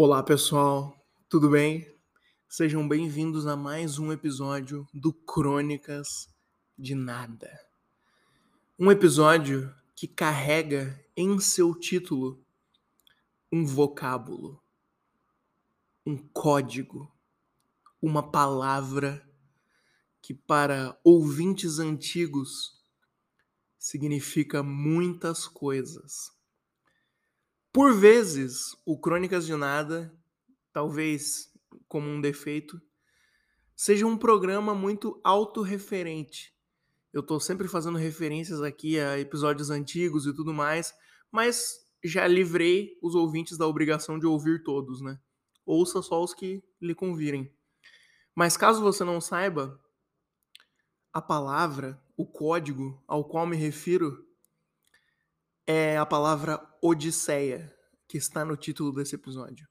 [0.00, 0.96] Olá, pessoal,
[1.28, 1.92] tudo bem?
[2.48, 6.32] Sejam bem-vindos a mais um episódio do Crônicas
[6.78, 7.50] de Nada.
[8.78, 12.40] Um episódio que carrega em seu título
[13.50, 14.62] um vocábulo,
[16.06, 17.12] um código,
[18.00, 19.28] uma palavra
[20.22, 22.80] que, para ouvintes antigos,
[23.76, 26.37] significa muitas coisas
[27.78, 30.12] por vezes, o Crônicas de Nada,
[30.72, 31.48] talvez
[31.86, 32.82] como um defeito,
[33.76, 36.52] seja um programa muito autorreferente.
[37.12, 40.92] Eu estou sempre fazendo referências aqui a episódios antigos e tudo mais,
[41.30, 45.16] mas já livrei os ouvintes da obrigação de ouvir todos, né?
[45.64, 47.48] Ouça só os que lhe convirem.
[48.34, 49.80] Mas caso você não saiba,
[51.12, 54.27] a palavra, o código ao qual me refiro
[55.70, 57.70] é a palavra Odisseia,
[58.08, 59.68] que está no título desse episódio.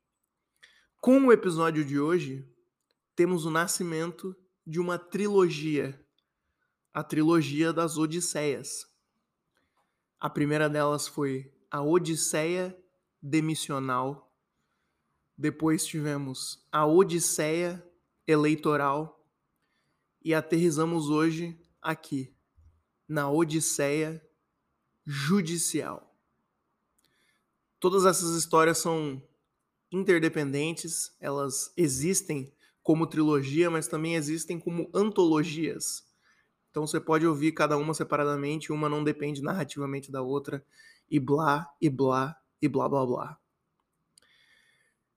[1.02, 2.48] Com o episódio de hoje,
[3.16, 6.00] temos o nascimento de uma trilogia,
[6.94, 8.86] a trilogia das Odisseias.
[10.20, 12.78] A primeira delas foi a Odisseia
[13.20, 14.32] Demissional.
[15.36, 17.84] Depois tivemos a Odisseia
[18.28, 19.28] Eleitoral.
[20.24, 22.36] E aterrizamos hoje aqui,
[23.08, 24.27] na Odisseia
[25.08, 26.14] judicial.
[27.80, 29.24] Todas essas histórias são
[29.90, 32.52] interdependentes, elas existem
[32.84, 36.06] como trilogia, mas também existem como antologias.
[36.70, 40.66] Então você pode ouvir cada uma separadamente, uma não depende narrativamente da outra,
[41.10, 43.40] e blá, e blá, e blá blá blá.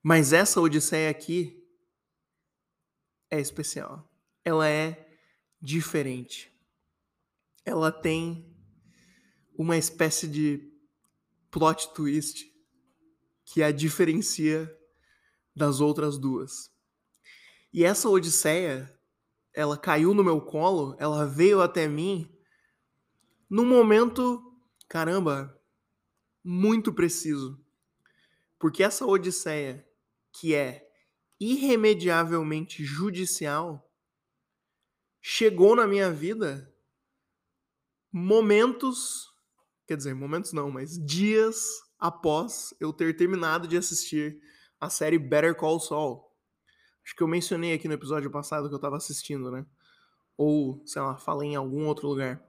[0.01, 1.61] Mas essa Odisseia aqui
[3.29, 4.09] é especial.
[4.45, 5.09] Ela é
[5.61, 6.53] diferente.
[7.65, 8.50] Ela tem
[9.61, 10.73] uma espécie de
[11.51, 12.51] plot twist
[13.45, 14.75] que a diferencia
[15.55, 16.75] das outras duas.
[17.71, 18.91] E essa Odisseia,
[19.53, 22.35] ela caiu no meu colo, ela veio até mim
[23.51, 24.43] num momento,
[24.89, 25.55] caramba,
[26.43, 27.63] muito preciso.
[28.59, 29.87] Porque essa Odisseia,
[30.33, 30.91] que é
[31.39, 33.93] irremediavelmente judicial,
[35.21, 36.75] chegou na minha vida
[38.11, 39.30] momentos
[39.91, 44.41] Quer dizer, momentos não, mas dias após eu ter terminado de assistir
[44.79, 46.31] a série Better Call Saul.
[47.05, 49.67] Acho que eu mencionei aqui no episódio passado que eu tava assistindo, né?
[50.37, 52.41] Ou, sei lá, falei em algum outro lugar.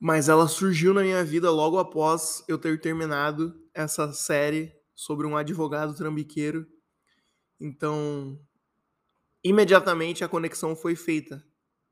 [0.00, 5.36] Mas ela surgiu na minha vida logo após eu ter terminado essa série sobre um
[5.36, 6.66] advogado trambiqueiro.
[7.60, 8.40] Então,
[9.44, 11.46] imediatamente a conexão foi feita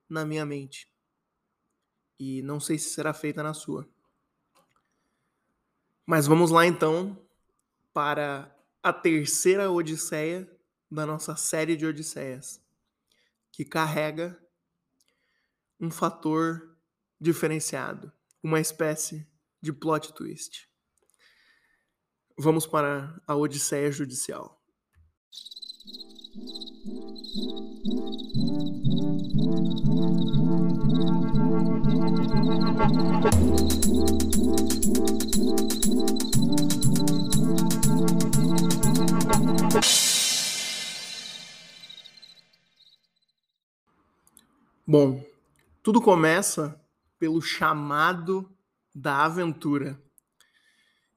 [0.08, 0.93] na minha mente
[2.24, 3.86] e não sei se será feita na sua.
[6.06, 7.18] Mas vamos lá então
[7.92, 8.50] para
[8.82, 10.50] a terceira Odisseia
[10.90, 12.60] da nossa série de Odisseias,
[13.52, 14.38] que carrega
[15.78, 16.74] um fator
[17.20, 18.10] diferenciado,
[18.42, 19.26] uma espécie
[19.60, 20.68] de plot twist.
[22.38, 24.60] Vamos para a Odisseia Judicial.
[44.86, 45.24] Bom,
[45.82, 46.80] tudo começa
[47.18, 48.48] pelo chamado
[48.94, 50.00] da aventura.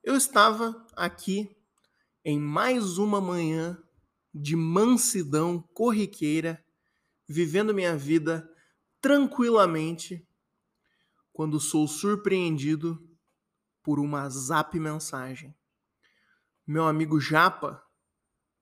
[0.04, 1.56] Eu estava aqui
[2.26, 3.82] em mais uma manhã
[4.34, 6.64] de mansidão corriqueira,
[7.28, 8.50] vivendo minha vida
[9.02, 10.27] tranquilamente,
[11.38, 13.00] quando sou surpreendido
[13.84, 15.56] por uma zap mensagem.
[16.66, 17.80] Meu amigo Japa,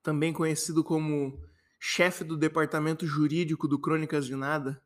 [0.03, 1.41] também conhecido como
[1.79, 4.83] chefe do departamento jurídico do Crônicas de Nada,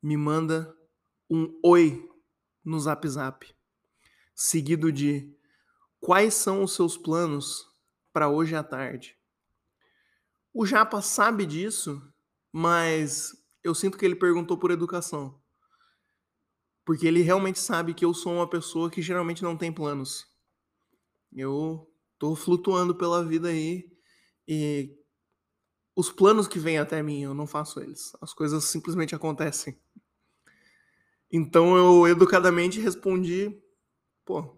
[0.00, 0.72] me manda
[1.28, 2.08] um oi
[2.64, 3.52] no Zap Zap,
[4.32, 5.36] seguido de
[5.98, 7.66] quais são os seus planos
[8.12, 9.18] para hoje à tarde.
[10.54, 12.00] O Japa sabe disso,
[12.52, 13.32] mas
[13.64, 15.42] eu sinto que ele perguntou por educação.
[16.88, 20.26] Porque ele realmente sabe que eu sou uma pessoa que geralmente não tem planos.
[21.30, 21.86] Eu
[22.18, 23.94] tô flutuando pela vida aí
[24.48, 24.98] e
[25.94, 28.16] os planos que vêm até mim, eu não faço eles.
[28.22, 29.78] As coisas simplesmente acontecem.
[31.30, 33.62] Então eu educadamente respondi:
[34.24, 34.56] pô,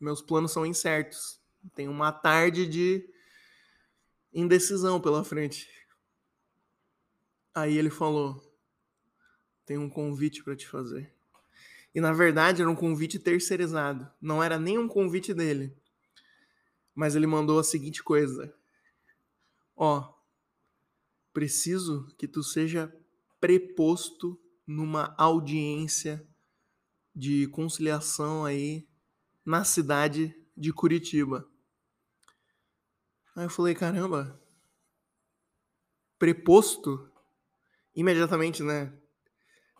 [0.00, 1.40] meus planos são incertos.
[1.72, 3.08] Tem uma tarde de
[4.34, 5.68] indecisão pela frente.
[7.54, 8.42] Aí ele falou:
[9.64, 11.19] tem um convite para te fazer.
[11.94, 15.76] E na verdade era um convite terceirizado, não era nem um convite dele.
[16.94, 18.54] Mas ele mandou a seguinte coisa:
[19.76, 20.12] Ó,
[21.32, 22.94] preciso que tu seja
[23.40, 26.24] preposto numa audiência
[27.14, 28.86] de conciliação aí
[29.44, 31.48] na cidade de Curitiba.
[33.34, 34.40] Aí eu falei, caramba,
[36.18, 37.10] preposto,
[37.94, 38.92] imediatamente, né?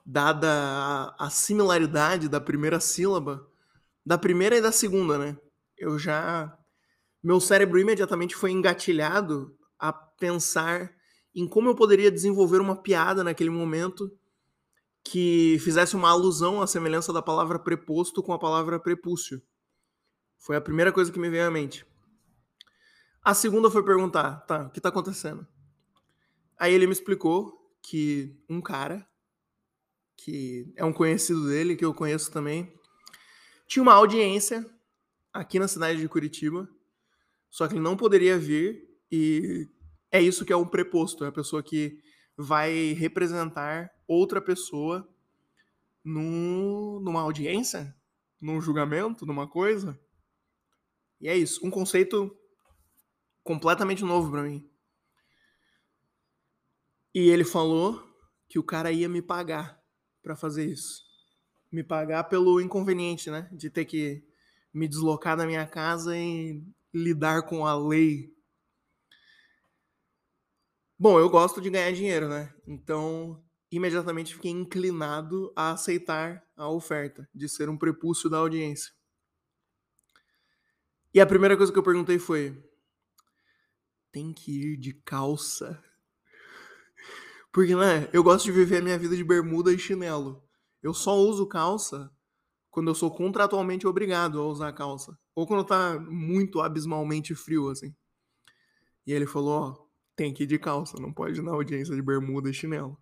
[0.05, 3.47] Dada a, a similaridade da primeira sílaba,
[4.05, 5.37] da primeira e da segunda, né?
[5.77, 6.57] Eu já.
[7.23, 10.93] Meu cérebro imediatamente foi engatilhado a pensar
[11.35, 14.11] em como eu poderia desenvolver uma piada naquele momento
[15.05, 19.43] que fizesse uma alusão à semelhança da palavra preposto com a palavra prepúcio.
[20.39, 21.87] Foi a primeira coisa que me veio à mente.
[23.23, 25.47] A segunda foi perguntar, tá, o que tá acontecendo?
[26.59, 29.07] Aí ele me explicou que um cara,
[30.23, 32.71] que é um conhecido dele, que eu conheço também,
[33.67, 34.69] tinha uma audiência
[35.33, 36.69] aqui na cidade de Curitiba,
[37.49, 39.67] só que ele não poderia vir e
[40.11, 41.99] é isso que é um preposto, é a pessoa que
[42.37, 45.09] vai representar outra pessoa
[46.05, 47.95] num, numa audiência,
[48.39, 49.99] num julgamento, numa coisa.
[51.19, 52.37] E é isso, um conceito
[53.43, 54.69] completamente novo para mim.
[57.15, 58.07] E ele falou
[58.49, 59.80] que o cara ia me pagar
[60.23, 61.03] para fazer isso.
[61.71, 63.49] Me pagar pelo inconveniente, né?
[63.53, 64.25] De ter que
[64.73, 66.63] me deslocar da minha casa e
[66.93, 68.33] lidar com a lei.
[70.99, 72.53] Bom, eu gosto de ganhar dinheiro, né?
[72.67, 78.93] Então, imediatamente fiquei inclinado a aceitar a oferta de ser um prepúcio da audiência.
[81.15, 82.63] E a primeira coisa que eu perguntei foi:
[84.13, 85.83] tem que ir de calça?
[87.53, 90.43] Porque, né, eu gosto de viver a minha vida de bermuda e chinelo.
[90.83, 92.11] Eu só uso calça
[92.71, 95.19] quando eu sou contratualmente obrigado a usar calça.
[95.35, 97.95] Ou quando tá muito abismalmente frio, assim.
[99.07, 102.03] E ele falou, ó, tem que ir de calça, não pode ir na audiência de
[102.03, 102.97] bermuda e chinelo.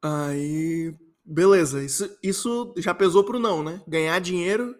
[0.00, 0.94] Aí,
[1.24, 3.82] beleza, isso, isso já pesou pro não, né?
[3.88, 4.76] Ganhar dinheiro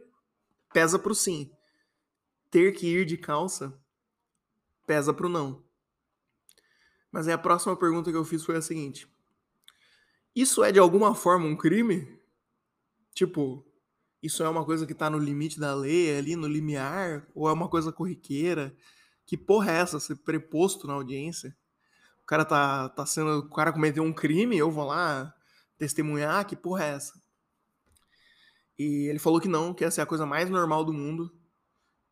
[0.73, 1.51] pesa pro sim.
[2.51, 3.77] Ter que ir de calça
[4.87, 5.65] pesa pro não.
[7.11, 9.09] Mas aí a próxima pergunta que eu fiz foi a seguinte:
[10.35, 12.21] Isso é de alguma forma um crime?
[13.15, 13.65] Tipo,
[14.23, 17.53] isso é uma coisa que tá no limite da lei, ali no limiar, ou é
[17.53, 18.77] uma coisa corriqueira?
[19.25, 20.01] Que porra é essa?
[20.01, 21.57] Ser preposto na audiência?
[22.23, 23.39] O cara tá, tá sendo.
[23.39, 25.33] O cara cometeu um crime, eu vou lá
[25.79, 26.45] testemunhar?
[26.47, 27.23] Que porra é essa?
[28.79, 31.33] E ele falou que não, que essa é a coisa mais normal do mundo.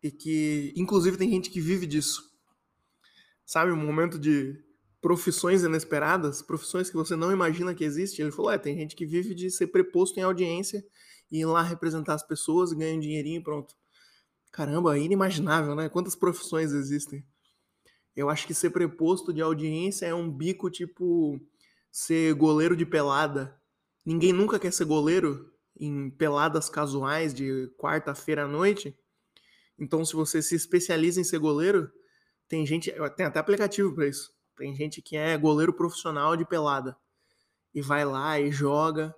[0.02, 2.32] E que, inclusive, tem gente que vive disso.
[3.44, 4.62] Sabe, um momento de
[5.04, 8.22] profissões inesperadas, profissões que você não imagina que existe.
[8.22, 10.82] Ele falou: é, tem gente que vive de ser preposto em audiência
[11.30, 13.74] e ir lá representar as pessoas ganhar um dinheirinho e pronto.
[14.50, 15.90] Caramba, inimaginável, né?
[15.90, 17.22] Quantas profissões existem?
[18.16, 21.38] Eu acho que ser preposto de audiência é um bico tipo
[21.92, 23.54] ser goleiro de pelada.
[24.06, 28.96] Ninguém nunca quer ser goleiro em peladas casuais de quarta-feira à noite.
[29.78, 31.92] Então, se você se especializa em ser goleiro,
[32.48, 34.33] tem gente, tem até aplicativo para isso.
[34.56, 36.96] Tem gente que é goleiro profissional de pelada.
[37.74, 39.14] E vai lá e joga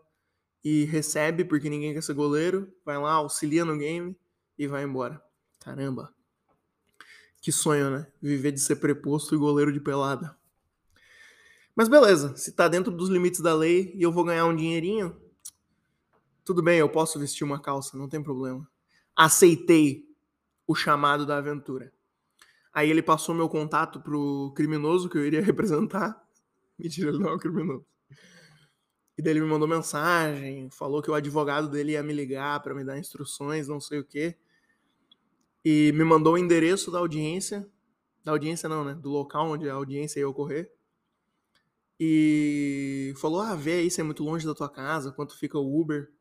[0.65, 4.17] e recebe porque ninguém quer ser goleiro, vai lá, auxilia no game
[4.59, 5.23] e vai embora.
[5.61, 6.13] Caramba.
[7.41, 8.07] Que sonho, né?
[8.21, 10.37] Viver de ser preposto e goleiro de pelada.
[11.75, 15.15] Mas beleza, se tá dentro dos limites da lei e eu vou ganhar um dinheirinho,
[16.45, 18.67] tudo bem, eu posso vestir uma calça, não tem problema.
[19.15, 20.09] Aceitei
[20.67, 21.93] o chamado da aventura.
[22.77, 26.23] Aí ele passou meu contato pro criminoso que eu iria representar.
[26.79, 27.87] Mentira, ele não é um criminoso.
[29.17, 32.75] E daí ele me mandou mensagem, falou que o advogado dele ia me ligar para
[32.75, 34.37] me dar instruções, não sei o quê.
[35.65, 37.67] E me mandou o endereço da audiência.
[38.23, 38.95] Da audiência não, né?
[38.95, 40.71] Do local onde a audiência ia ocorrer.
[41.99, 45.81] E falou: Ah, vê aí se é muito longe da tua casa, quanto fica o
[45.81, 46.13] Uber.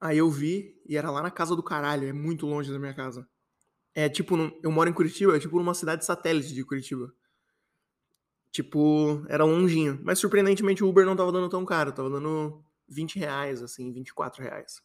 [0.00, 2.94] Aí eu vi e era lá na casa do caralho, é muito longe da minha
[2.94, 3.28] casa.
[3.94, 7.12] É tipo, eu moro em Curitiba, é tipo numa cidade satélite de Curitiba.
[8.50, 10.00] Tipo, era longinho.
[10.02, 14.42] Mas surpreendentemente o Uber não tava dando tão caro, tava dando 20 reais, assim, 24
[14.42, 14.82] reais.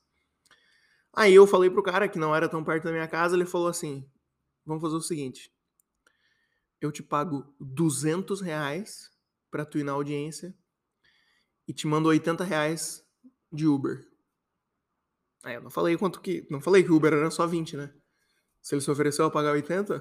[1.15, 3.67] Aí eu falei pro cara que não era tão perto da minha casa, ele falou
[3.67, 4.09] assim:
[4.65, 5.53] vamos fazer o seguinte.
[6.81, 9.11] Eu te pago 200 reais
[9.49, 10.53] pra tu ir na audiência
[11.67, 13.05] e te mando 80 reais
[13.51, 14.05] de Uber.
[15.43, 16.47] Aí eu não falei quanto que.
[16.49, 17.93] Não falei que o Uber era só 20, né?
[18.63, 19.99] Se ele se ofereceu a pagar 80,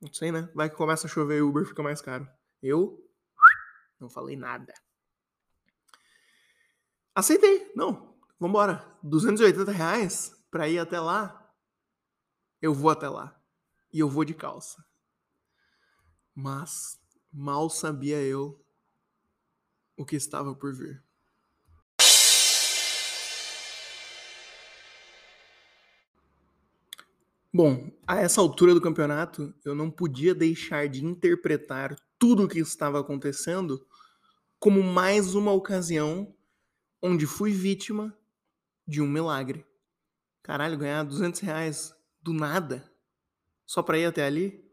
[0.00, 0.50] não sei, né?
[0.54, 2.28] Vai que começa a chover e o Uber fica mais caro.
[2.62, 3.02] Eu
[3.98, 4.74] não falei nada.
[7.14, 7.72] Aceitei.
[7.74, 8.84] Não, vambora.
[9.02, 11.50] 280 reais pra ir até lá.
[12.60, 13.40] Eu vou até lá.
[13.92, 14.84] e eu vou de calça.
[16.34, 17.00] Mas
[17.32, 18.60] mal sabia eu
[19.96, 21.03] o que estava por vir.
[27.56, 32.58] Bom, a essa altura do campeonato, eu não podia deixar de interpretar tudo o que
[32.58, 33.86] estava acontecendo
[34.58, 36.34] como mais uma ocasião
[37.00, 38.12] onde fui vítima
[38.84, 39.64] de um milagre.
[40.42, 42.90] Caralho, ganhar 200 reais do nada
[43.64, 44.68] só pra ir até ali?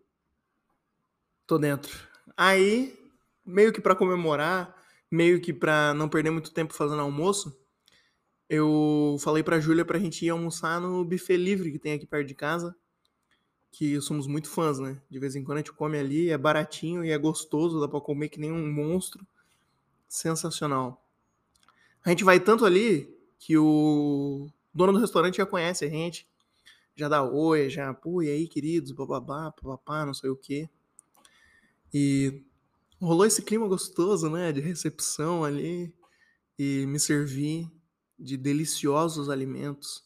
[1.45, 1.95] Tô dentro.
[2.35, 2.97] Aí,
[3.45, 4.75] meio que para comemorar,
[5.11, 7.60] meio que pra não perder muito tempo fazendo almoço,
[8.53, 12.27] eu falei pra Júlia pra gente ir almoçar no buffet livre que tem aqui perto
[12.27, 12.75] de casa.
[13.71, 15.01] Que somos muito fãs, né?
[15.09, 18.01] De vez em quando a gente come ali, é baratinho e é gostoso, dá pra
[18.01, 19.25] comer que nem um monstro.
[20.05, 21.01] Sensacional.
[22.03, 26.27] A gente vai tanto ali que o dono do restaurante já conhece a gente.
[26.93, 30.69] Já dá oi, já, pô, e aí, queridos, bababá, papapá, não sei o quê.
[31.93, 32.43] E
[32.99, 34.51] rolou esse clima gostoso, né?
[34.51, 35.93] De recepção ali.
[36.59, 37.71] E me servi
[38.21, 40.03] de deliciosos alimentos.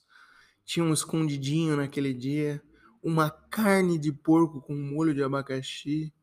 [0.64, 2.64] Tinha um escondidinho naquele dia,
[3.04, 6.14] uma carne de porco com molho de abacaxi.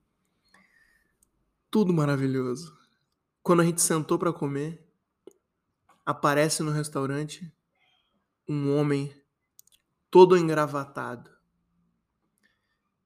[1.70, 2.76] Tudo maravilhoso.
[3.42, 4.84] Quando a gente sentou para comer,
[6.04, 7.52] aparece no restaurante
[8.48, 9.14] um homem
[10.10, 11.30] todo engravatado.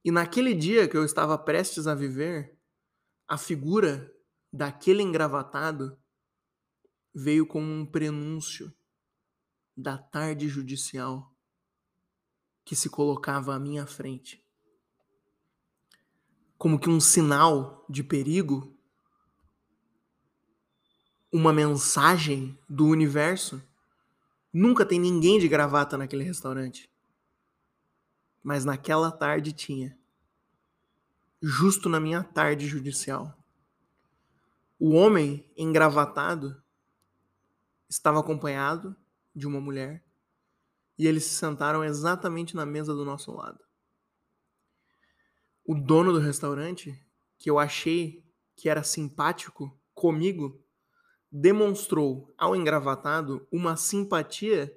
[0.03, 2.57] E naquele dia que eu estava prestes a viver,
[3.27, 4.11] a figura
[4.51, 5.97] daquele engravatado
[7.19, 8.71] veio como um prenúncio
[9.75, 11.35] da tarde judicial
[12.63, 14.45] que se colocava à minha frente.
[16.59, 18.71] Como que um sinal de perigo,
[21.33, 23.63] uma mensagem do universo.
[24.53, 26.87] Nunca tem ninguém de gravata naquele restaurante.
[28.43, 29.97] Mas naquela tarde tinha.
[31.41, 33.35] Justo na minha tarde judicial.
[34.79, 36.61] O homem engravatado
[37.89, 38.95] estava acompanhado
[39.35, 40.03] de uma mulher
[40.97, 43.63] e eles se sentaram exatamente na mesa do nosso lado.
[45.63, 46.97] O dono do restaurante,
[47.37, 48.25] que eu achei
[48.55, 50.63] que era simpático comigo,
[51.31, 54.73] demonstrou ao engravatado uma simpatia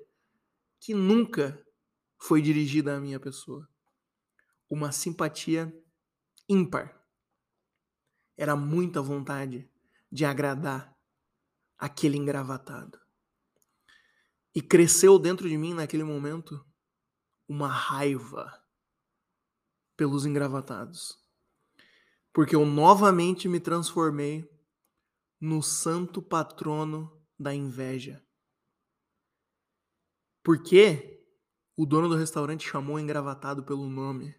[0.78, 1.64] que nunca
[2.18, 3.68] foi dirigida à minha pessoa.
[4.68, 5.72] Uma simpatia
[6.48, 7.00] ímpar.
[8.36, 9.70] Era muita vontade
[10.10, 10.94] de agradar
[11.78, 12.99] aquele engravatado.
[14.54, 16.64] E cresceu dentro de mim naquele momento
[17.48, 18.60] uma raiva
[19.96, 21.18] pelos engravatados.
[22.32, 24.48] Porque eu novamente me transformei
[25.40, 28.24] no santo patrono da inveja.
[30.42, 31.24] Porque
[31.76, 34.34] o dono do restaurante chamou o engravatado pelo nome.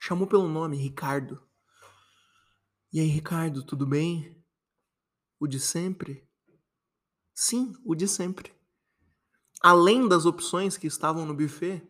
[0.00, 1.46] Chamou pelo nome, Ricardo.
[2.92, 4.44] E aí, Ricardo, tudo bem?
[5.38, 6.28] O de sempre?
[7.34, 8.57] Sim, o de sempre
[9.60, 11.86] além das opções que estavam no buffet,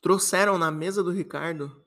[0.00, 1.84] trouxeram na mesa do Ricardo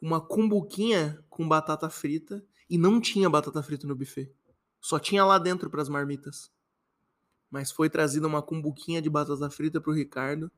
[0.00, 4.32] uma cumbuquinha com batata frita e não tinha batata frita no buffet.
[4.80, 6.50] Só tinha lá dentro para as marmitas.
[7.50, 10.50] Mas foi trazida uma cumbuquinha de batata frita para o Ricardo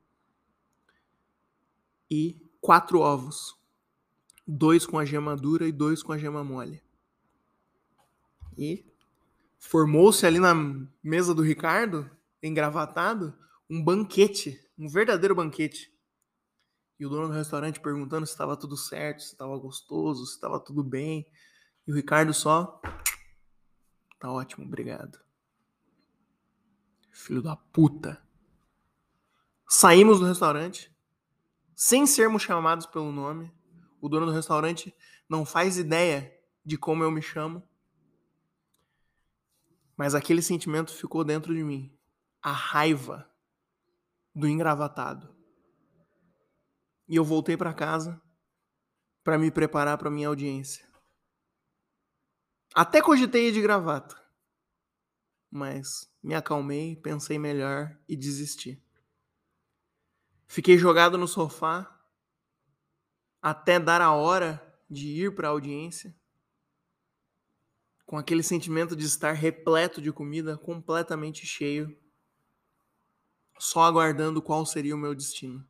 [2.11, 3.59] e quatro ovos.
[4.47, 6.83] Dois com a gema dura e dois com a gema mole.
[8.57, 8.87] E
[9.59, 10.55] formou-se ali na
[11.03, 12.09] mesa do Ricardo
[12.47, 13.37] engravatado,
[13.69, 15.93] um banquete, um verdadeiro banquete.
[16.99, 20.61] E o dono do restaurante perguntando se estava tudo certo, se estava gostoso, se estava
[20.61, 21.27] tudo bem.
[21.87, 22.81] E o Ricardo só.
[24.21, 25.19] Tá ótimo, obrigado.
[27.11, 28.23] Filho da puta.
[29.69, 30.95] Saímos do restaurante,
[31.75, 33.53] sem sermos chamados pelo nome.
[34.01, 34.95] O dono do restaurante
[35.29, 36.33] não faz ideia
[36.65, 37.67] de como eu me chamo.
[39.97, 41.94] Mas aquele sentimento ficou dentro de mim
[42.45, 43.27] a raiva
[44.35, 45.35] do engravatado.
[47.09, 48.21] E eu voltei para casa
[49.23, 50.87] para me preparar para minha audiência.
[52.75, 54.23] Até cogitei de gravata,
[55.51, 58.79] mas me acalmei, pensei melhor e desisti.
[60.47, 61.91] Fiquei jogado no sofá
[63.41, 64.61] até dar a hora
[64.91, 66.15] de ir para a audiência,
[68.05, 72.04] com aquele sentimento de estar repleto de comida, completamente cheio
[73.65, 75.67] só aguardando qual seria o meu destino.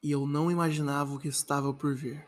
[0.00, 2.24] E eu não imaginava o que estava por vir.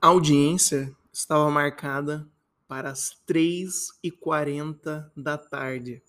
[0.00, 2.30] A audiência estava marcada
[2.68, 6.00] para as 3h40 da tarde.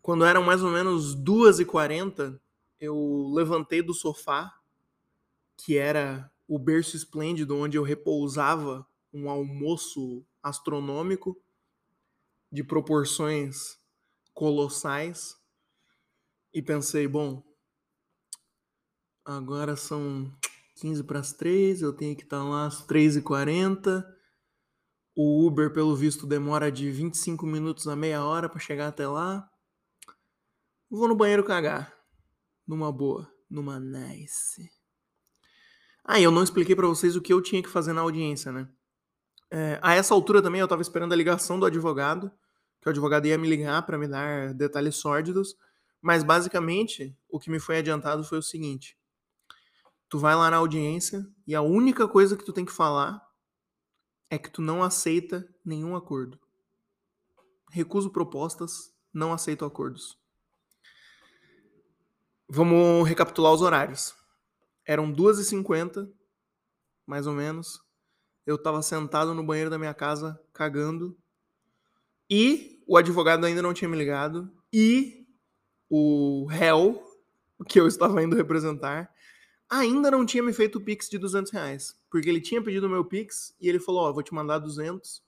[0.00, 2.40] Quando eram mais ou menos 2h40,
[2.78, 4.56] eu levantei do sofá,
[5.56, 11.40] que era o berço esplêndido onde eu repousava um almoço astronômico
[12.50, 13.78] de proporções
[14.34, 15.36] colossais
[16.52, 17.42] e pensei, bom,
[19.24, 20.36] agora são
[20.76, 24.04] 15 para as 3, eu tenho que estar lá às 3h40.
[25.16, 29.48] O Uber, pelo visto, demora de 25 minutos a meia hora para chegar até lá.
[30.90, 31.96] Vou no banheiro cagar.
[32.66, 34.68] Numa boa, numa nice.
[36.04, 38.68] Ah, eu não expliquei para vocês o que eu tinha que fazer na audiência, né?
[39.50, 42.30] É, a essa altura também eu tava esperando a ligação do advogado,
[42.80, 45.56] que o advogado ia me ligar para me dar detalhes sórdidos,
[46.00, 48.98] mas basicamente o que me foi adiantado foi o seguinte:
[50.08, 53.22] tu vai lá na audiência e a única coisa que tu tem que falar
[54.30, 56.38] é que tu não aceita nenhum acordo.
[57.70, 60.18] Recuso propostas, não aceito acordos.
[62.48, 64.14] Vamos recapitular os horários.
[64.86, 66.10] Eram 2h50,
[67.06, 67.83] mais ou menos.
[68.46, 71.16] Eu estava sentado no banheiro da minha casa, cagando.
[72.28, 74.50] E o advogado ainda não tinha me ligado.
[74.72, 75.26] E
[75.88, 77.02] o réu,
[77.68, 79.12] que eu estava indo representar,
[79.68, 81.98] ainda não tinha me feito o Pix de 200 reais.
[82.10, 84.58] Porque ele tinha pedido o meu Pix e ele falou: Ó, oh, vou te mandar
[84.58, 85.22] 200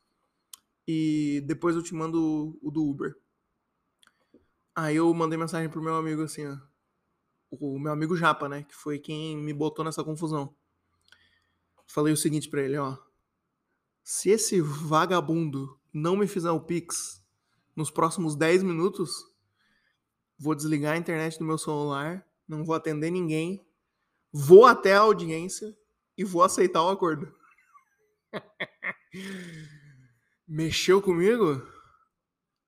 [0.87, 3.17] e depois eu te mando o do Uber.
[4.75, 6.59] Aí eu mandei mensagem pro meu amigo assim, ó.
[7.51, 8.63] O meu amigo Japa, né?
[8.65, 10.55] Que foi quem me botou nessa confusão.
[11.87, 12.97] Falei o seguinte pra ele, ó.
[14.07, 17.21] Se esse vagabundo não me fizer o Pix
[17.75, 19.11] nos próximos 10 minutos,
[20.39, 23.67] vou desligar a internet do meu celular, não vou atender ninguém
[24.39, 25.75] vou até a audiência
[26.15, 27.35] e vou aceitar o acordo.
[30.47, 31.67] Mexeu comigo?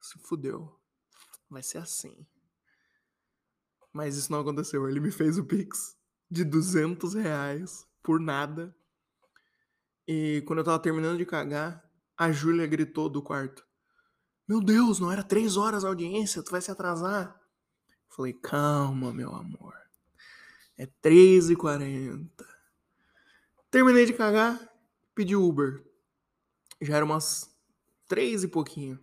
[0.00, 0.80] Se fudeu.
[1.50, 2.26] Vai ser assim.
[3.92, 4.88] Mas isso não aconteceu.
[4.88, 5.94] Ele me fez o Pix
[6.30, 8.74] de 200 reais por nada.
[10.10, 13.62] E quando eu tava terminando de cagar, a Júlia gritou do quarto:
[14.48, 17.38] Meu Deus, não era três horas a audiência, tu vai se atrasar.
[18.08, 19.74] Falei, calma, meu amor.
[20.78, 22.26] É 3h40.
[23.70, 24.58] Terminei de cagar,
[25.14, 25.84] pedi Uber.
[26.80, 27.54] Já era umas
[28.06, 28.98] 3 e pouquinho.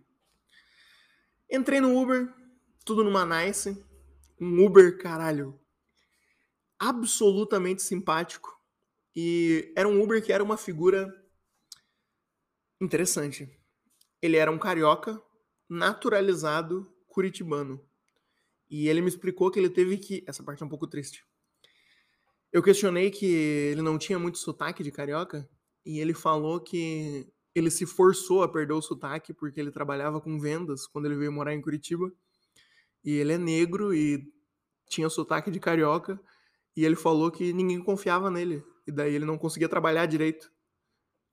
[1.48, 2.34] Entrei no Uber,
[2.84, 3.80] tudo numa nice.
[4.40, 5.56] Um Uber, caralho,
[6.80, 8.55] absolutamente simpático.
[9.16, 11.10] E era um Uber que era uma figura
[12.78, 13.50] interessante.
[14.20, 15.18] Ele era um carioca
[15.66, 17.82] naturalizado curitibano.
[18.68, 20.22] E ele me explicou que ele teve que.
[20.26, 21.24] Essa parte é um pouco triste.
[22.52, 25.48] Eu questionei que ele não tinha muito sotaque de carioca
[25.84, 30.38] e ele falou que ele se forçou a perder o sotaque porque ele trabalhava com
[30.38, 32.12] vendas quando ele veio morar em Curitiba.
[33.02, 34.30] E ele é negro e
[34.88, 36.20] tinha sotaque de carioca.
[36.76, 38.62] E ele falou que ninguém confiava nele.
[38.86, 40.50] E daí ele não conseguia trabalhar direito.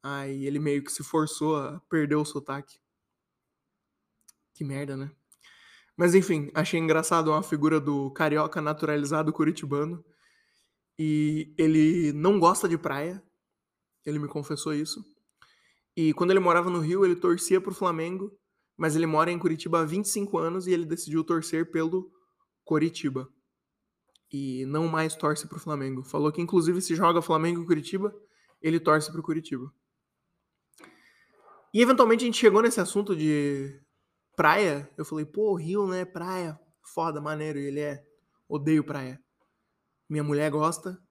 [0.01, 2.79] Aí ele meio que se forçou a perder o sotaque.
[4.53, 5.11] Que merda, né?
[5.95, 10.03] Mas enfim, achei engraçado uma figura do carioca naturalizado curitibano
[10.97, 13.23] e ele não gosta de praia.
[14.05, 15.03] Ele me confessou isso.
[15.95, 18.35] E quando ele morava no Rio, ele torcia pro Flamengo,
[18.75, 22.11] mas ele mora em Curitiba há 25 anos e ele decidiu torcer pelo
[22.65, 23.29] Coritiba.
[24.33, 26.03] E não mais torce pro Flamengo.
[26.03, 28.13] Falou que inclusive se joga Flamengo e Curitiba,
[28.59, 29.71] ele torce pro Curitiba.
[31.71, 33.79] E eventualmente a gente chegou nesse assunto de
[34.35, 34.89] praia.
[34.97, 36.03] Eu falei, pô, Rio, né?
[36.03, 37.59] Praia, foda, maneiro.
[37.59, 38.03] E ele é,
[38.49, 39.23] odeio praia
[40.13, 41.01] minha mulher gosta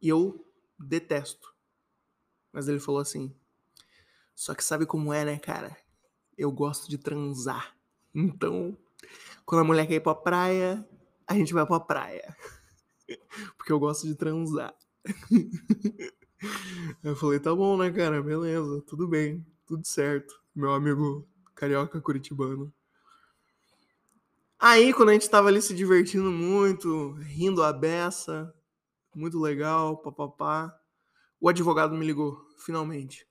[0.00, 0.46] e eu
[0.78, 1.52] detesto.
[2.52, 3.34] Mas ele falou assim:
[4.34, 5.76] Só que sabe como é, né, cara?
[6.38, 7.76] Eu gosto de transar.
[8.14, 8.78] Então,
[9.44, 10.88] quando a mulher quer ir pra praia,
[11.26, 12.36] a gente vai pra praia.
[13.56, 14.74] Porque eu gosto de transar.
[17.02, 18.22] eu falei: Tá bom, né, cara?
[18.22, 20.34] Beleza, tudo bem, tudo certo.
[20.54, 22.72] Meu amigo carioca curitibano.
[24.58, 28.54] Aí, quando a gente tava ali se divertindo muito, rindo a beça,
[29.14, 30.74] muito legal, papapá,
[31.40, 33.25] o advogado me ligou, finalmente.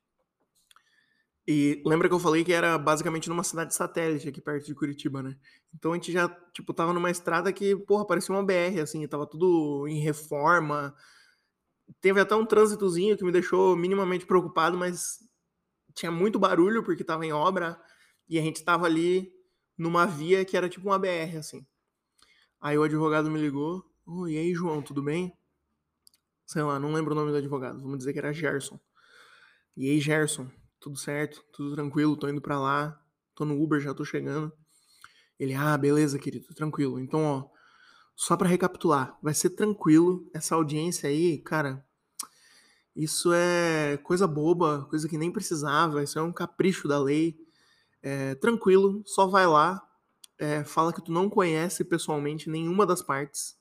[1.47, 5.21] E lembra que eu falei que era basicamente numa cidade satélite aqui perto de Curitiba,
[5.21, 5.37] né?
[5.73, 9.27] Então a gente já, tipo, tava numa estrada que, porra, parecia uma BR, assim, tava
[9.27, 10.95] tudo em reforma.
[12.01, 15.19] Teve até um trânsitozinho que me deixou minimamente preocupado, mas
[15.93, 17.79] tinha muito barulho porque tava em obra
[18.27, 19.31] e a gente tava ali
[19.77, 21.65] numa via que era tipo uma BR, assim.
[22.59, 23.83] Aí o advogado me ligou.
[24.05, 25.31] Oh, e aí, João, tudo bem?
[26.45, 27.79] Sei lá, não lembro o nome do advogado.
[27.81, 28.79] Vamos dizer que era Gerson.
[29.77, 30.49] E aí, Gerson,
[30.85, 31.43] tudo certo?
[31.51, 32.15] Tudo tranquilo?
[32.15, 33.01] Tô indo pra lá.
[33.33, 34.53] Tô no Uber, já tô chegando.
[35.39, 36.99] Ele, ah, beleza, querido, tranquilo.
[36.99, 37.49] Então, ó,
[38.15, 40.29] só para recapitular, vai ser tranquilo.
[40.31, 41.83] Essa audiência aí, cara,
[42.95, 46.03] isso é coisa boba, coisa que nem precisava.
[46.03, 47.35] Isso é um capricho da lei.
[48.03, 49.81] É, tranquilo, só vai lá,
[50.37, 53.57] é, fala que tu não conhece pessoalmente nenhuma das partes,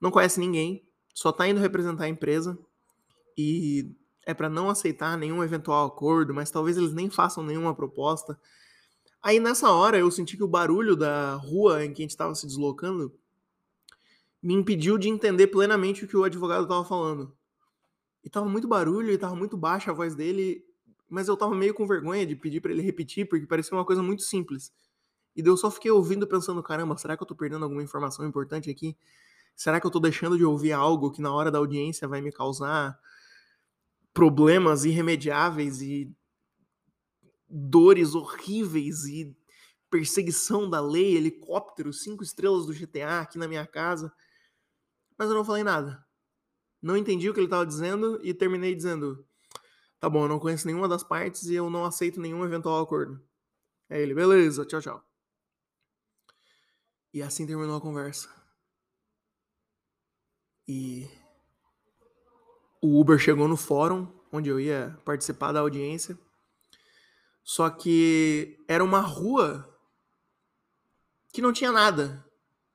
[0.00, 2.56] não conhece ninguém, só tá indo representar a empresa
[3.36, 3.92] e
[4.26, 8.38] é para não aceitar nenhum eventual acordo, mas talvez eles nem façam nenhuma proposta.
[9.22, 12.34] Aí nessa hora eu senti que o barulho da rua em que a gente estava
[12.34, 13.12] se deslocando
[14.42, 17.32] me impediu de entender plenamente o que o advogado estava falando.
[18.24, 20.64] E tava muito barulho, e tava muito baixa a voz dele,
[21.08, 24.02] mas eu tava meio com vergonha de pedir para ele repetir, porque parecia uma coisa
[24.02, 24.72] muito simples.
[25.36, 28.70] E eu só fiquei ouvindo pensando, caramba, será que eu tô perdendo alguma informação importante
[28.70, 28.96] aqui?
[29.54, 32.32] Será que eu tô deixando de ouvir algo que na hora da audiência vai me
[32.32, 32.98] causar
[34.12, 36.14] problemas irremediáveis e
[37.48, 39.36] dores horríveis e
[39.90, 44.12] perseguição da lei, helicóptero, cinco estrelas do GTA aqui na minha casa?
[45.18, 46.04] Mas eu não falei nada.
[46.80, 49.24] Não entendi o que ele estava dizendo e terminei dizendo:
[50.00, 53.22] Tá bom, eu não conheço nenhuma das partes e eu não aceito nenhum eventual acordo.
[53.88, 55.04] Aí ele, beleza, tchau, tchau.
[57.14, 58.28] E assim terminou a conversa.
[60.66, 61.08] E
[62.82, 66.18] o Uber chegou no fórum onde eu ia participar da audiência.
[67.44, 69.68] Só que era uma rua
[71.32, 72.24] que não tinha nada.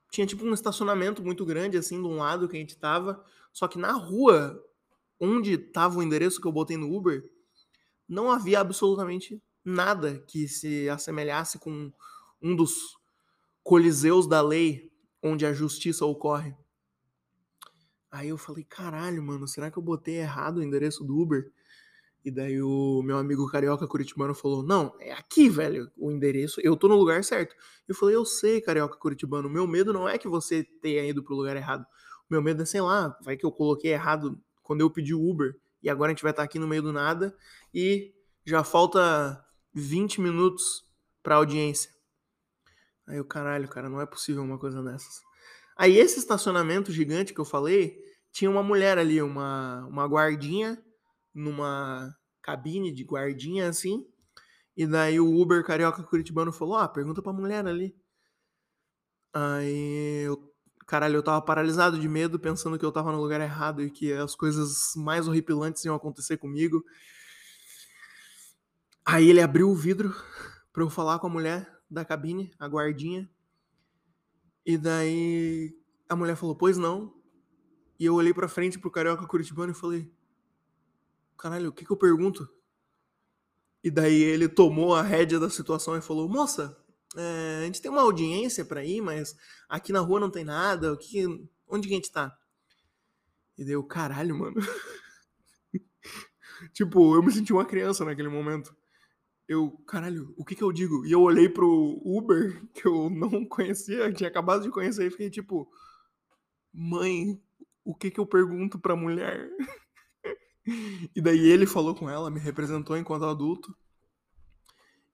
[0.10, 3.68] Tinha tipo um estacionamento muito grande assim de um lado que a gente tava, só
[3.68, 4.64] que na rua
[5.20, 7.30] onde tava o endereço que eu botei no Uber,
[8.08, 11.92] não havia absolutamente nada que se assemelhasse com
[12.42, 12.98] um dos
[13.64, 14.90] coliseus da lei
[15.22, 16.56] onde a justiça ocorre.
[18.18, 21.52] Aí eu falei, caralho, mano, será que eu botei errado o endereço do Uber?
[22.26, 26.76] E daí o meu amigo carioca curitibano falou: Não, é aqui, velho, o endereço, eu
[26.76, 27.56] tô no lugar certo.
[27.88, 31.36] Eu falei: Eu sei, carioca curitibano, meu medo não é que você tenha ido pro
[31.36, 31.86] lugar errado.
[32.28, 35.56] Meu medo é, sei lá, vai que eu coloquei errado quando eu pedi o Uber
[35.84, 37.38] e agora a gente vai estar aqui no meio do nada
[37.72, 40.84] e já falta 20 minutos
[41.22, 41.92] pra audiência.
[43.06, 45.27] Aí o caralho, cara, não é possível uma coisa dessas.
[45.78, 47.98] Aí esse estacionamento gigante que eu falei,
[48.32, 50.82] tinha uma mulher ali, uma, uma guardinha,
[51.34, 54.06] numa cabine de guardinha assim.
[54.76, 57.96] E daí o Uber carioca curitibano falou: Ah, pergunta pra mulher ali.
[59.34, 60.52] Aí eu,
[60.88, 64.14] caralho, eu tava paralisado de medo, pensando que eu tava no lugar errado e que
[64.14, 66.84] as coisas mais horripilantes iam acontecer comigo.
[69.06, 70.14] Aí ele abriu o vidro
[70.74, 73.30] pra eu falar com a mulher da cabine, a guardinha.
[74.68, 75.74] E daí
[76.10, 77.16] a mulher falou, pois não.
[77.98, 80.12] E eu olhei pra frente pro carioca curitibano e falei,
[81.38, 82.46] caralho, o que que eu pergunto?
[83.82, 86.78] E daí ele tomou a rédea da situação e falou, moça,
[87.16, 89.38] é, a gente tem uma audiência para ir, mas
[89.70, 91.26] aqui na rua não tem nada, o que,
[91.70, 92.38] onde que a gente tá?
[93.58, 94.58] E deu, caralho, mano.
[96.74, 98.76] tipo, eu me senti uma criança naquele momento
[99.48, 101.06] eu, caralho, o que que eu digo?
[101.06, 105.30] E eu olhei pro Uber, que eu não conhecia, tinha acabado de conhecer, e fiquei
[105.30, 105.72] tipo,
[106.74, 107.42] mãe,
[107.86, 109.50] o que que eu pergunto pra mulher?
[111.16, 113.76] e daí ele falou com ela, me representou enquanto adulto.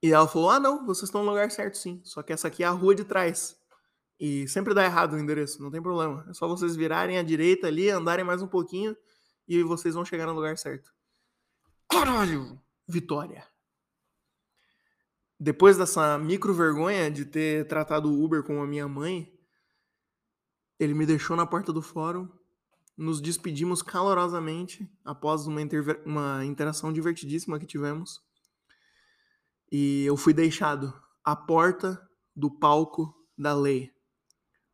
[0.02, 2.02] E ela falou: Ah, não, vocês estão no lugar certo sim.
[2.04, 3.58] Só que essa aqui é a rua de trás.
[4.19, 6.26] E sempre dá errado o endereço, não tem problema.
[6.30, 8.98] É só vocês virarem à direita ali, andarem mais um pouquinho
[9.48, 10.91] e vocês vão chegar no lugar certo.
[11.89, 12.60] Caralho!
[12.86, 13.52] Vitória
[15.43, 19.29] depois dessa micro vergonha de ter tratado o Uber como a minha mãe,
[20.79, 22.29] ele me deixou na porta do fórum,
[22.95, 25.60] nos despedimos calorosamente após uma,
[26.06, 28.21] uma interação divertidíssima que tivemos.
[29.69, 30.93] E eu fui deixado
[31.25, 32.01] à porta
[32.34, 33.91] do palco da lei,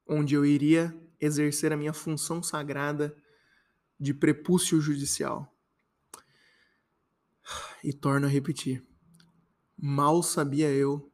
[0.07, 3.17] onde eu iria exercer a minha função sagrada
[3.99, 5.51] de prepúcio judicial.
[7.83, 8.87] E torno a repetir
[9.81, 11.09] Mal sabia eu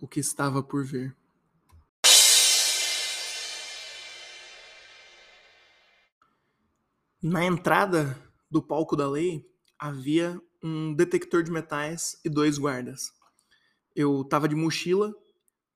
[0.00, 1.14] o que estava por vir.
[7.22, 8.18] Na entrada
[8.50, 9.46] do palco da lei
[9.78, 13.12] havia um detector de metais e dois guardas.
[13.94, 15.14] Eu tava de mochila,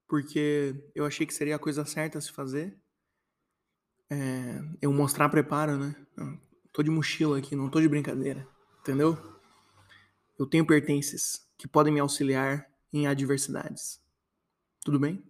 [0.08, 2.74] porque eu achei que seria a coisa certa a se fazer.
[4.08, 5.94] É, eu mostrar preparo, né?
[6.72, 8.48] tô de mochila aqui, não tô de brincadeira,
[8.80, 9.18] entendeu?
[10.38, 14.00] Eu tenho pertences que podem me auxiliar em adversidades.
[14.84, 15.22] Tudo bem?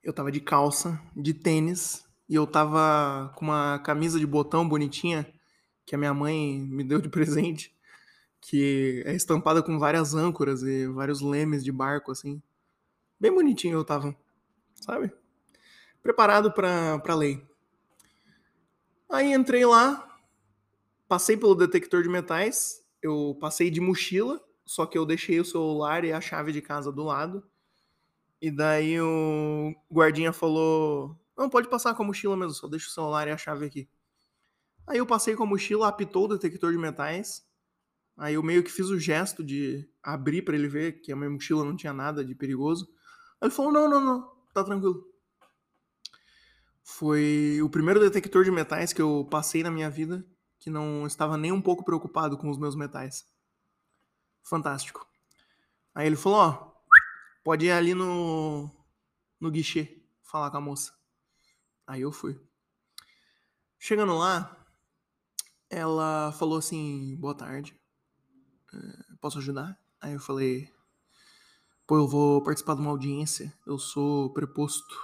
[0.00, 5.26] Eu tava de calça, de tênis, e eu tava com uma camisa de botão bonitinha
[5.84, 7.76] que a minha mãe me deu de presente,
[8.40, 12.40] que é estampada com várias âncoras e vários lemes de barco, assim.
[13.18, 14.16] Bem bonitinho eu tava,
[14.76, 15.12] sabe?
[16.00, 17.44] Preparado pra, pra lei.
[19.10, 20.16] Aí entrei lá,
[21.08, 24.40] passei pelo detector de metais, eu passei de mochila,
[24.72, 27.44] só que eu deixei o celular e a chave de casa do lado.
[28.40, 32.90] E daí o guardinha falou: Não, pode passar com a mochila mesmo, só deixa o
[32.90, 33.86] celular e a chave aqui.
[34.86, 37.46] Aí eu passei com a mochila, apitou o detector de metais.
[38.16, 41.30] Aí eu meio que fiz o gesto de abrir para ele ver que a minha
[41.30, 42.88] mochila não tinha nada de perigoso.
[43.40, 45.04] Aí ele falou: Não, não, não, tá tranquilo.
[46.82, 50.26] Foi o primeiro detector de metais que eu passei na minha vida
[50.58, 53.26] que não estava nem um pouco preocupado com os meus metais.
[54.42, 55.06] Fantástico.
[55.94, 56.72] Aí ele falou: Ó,
[57.44, 58.70] Pode ir ali no,
[59.40, 60.92] no guichê falar com a moça.
[61.84, 62.40] Aí eu fui.
[63.80, 64.56] Chegando lá,
[65.68, 67.76] ela falou assim: boa tarde,
[68.72, 69.76] é, posso ajudar?
[70.00, 70.72] Aí eu falei:
[71.84, 74.94] pô, eu vou participar de uma audiência, eu sou preposto.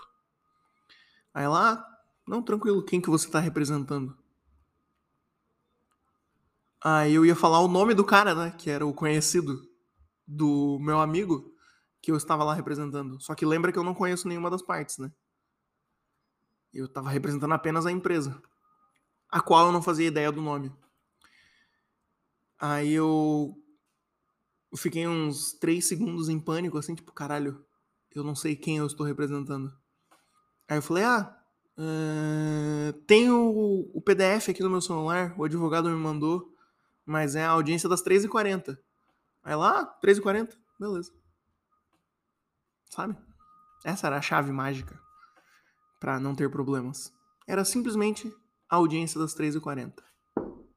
[1.34, 4.16] Aí ela: ah, não, tranquilo, quem que você tá representando?
[6.82, 9.60] Aí eu ia falar o nome do cara, né, que era o conhecido
[10.26, 11.52] do meu amigo
[12.00, 13.20] que eu estava lá representando.
[13.20, 15.10] Só que lembra que eu não conheço nenhuma das partes, né?
[16.72, 18.40] Eu estava representando apenas a empresa,
[19.28, 20.72] a qual eu não fazia ideia do nome.
[22.60, 23.56] Aí eu,
[24.76, 27.64] fiquei uns três segundos em pânico, assim, tipo, caralho,
[28.14, 29.72] eu não sei quem eu estou representando.
[30.68, 31.36] Aí eu falei, ah,
[31.78, 36.54] uh, tem o, o PDF aqui no meu celular, o advogado me mandou,
[37.08, 38.78] mas é a audiência das 3h40.
[39.42, 41.10] Aí lá, 3h40, beleza.
[42.90, 43.16] Sabe?
[43.82, 45.00] Essa era a chave mágica
[45.98, 47.10] para não ter problemas.
[47.46, 48.30] Era simplesmente
[48.68, 49.94] a audiência das 3h40.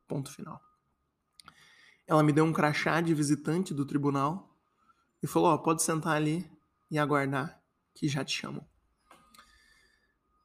[0.07, 0.61] Ponto final.
[2.07, 4.57] Ela me deu um crachá de visitante do tribunal
[5.21, 6.49] e falou: Ó, pode sentar ali
[6.89, 7.61] e aguardar
[7.93, 8.65] que já te chamam.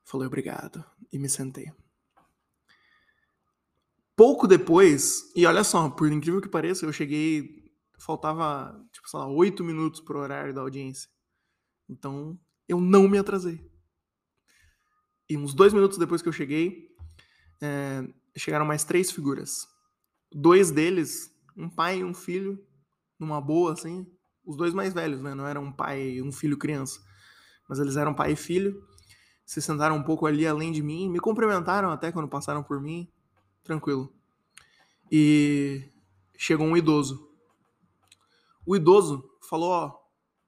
[0.05, 1.73] Falei obrigado e me sentei.
[4.17, 7.65] Pouco depois, e olha só, por incrível que pareça, eu cheguei.
[7.99, 11.09] Faltava, tipo, sei lá, oito minutos pro horário da audiência.
[11.89, 13.61] Então, eu não me atrasei.
[15.29, 16.89] E uns dois minutos depois que eu cheguei,
[17.61, 19.67] é, chegaram mais três figuras.
[20.33, 22.59] Dois deles, um pai e um filho,
[23.19, 24.07] numa boa, assim.
[24.45, 25.35] Os dois mais velhos, né?
[25.35, 27.01] Não eram um pai e um filho criança.
[27.69, 28.83] Mas eles eram pai e filho.
[29.45, 31.11] Se sentaram um pouco ali além de mim.
[31.11, 33.11] Me cumprimentaram até quando passaram por mim.
[33.67, 34.13] Tranquilo.
[35.11, 35.91] E
[36.39, 37.29] chegou um idoso.
[38.65, 39.99] O idoso falou: Ó,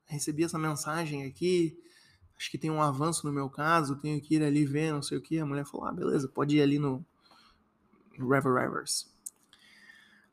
[0.07, 1.79] recebi essa mensagem aqui,
[2.37, 5.19] acho que tem um avanço no meu caso, tenho que ir ali ver, não sei
[5.19, 5.39] o que.
[5.39, 7.05] A mulher falou, ah, beleza, pode ir ali no,
[8.13, 9.13] Rever Rivers.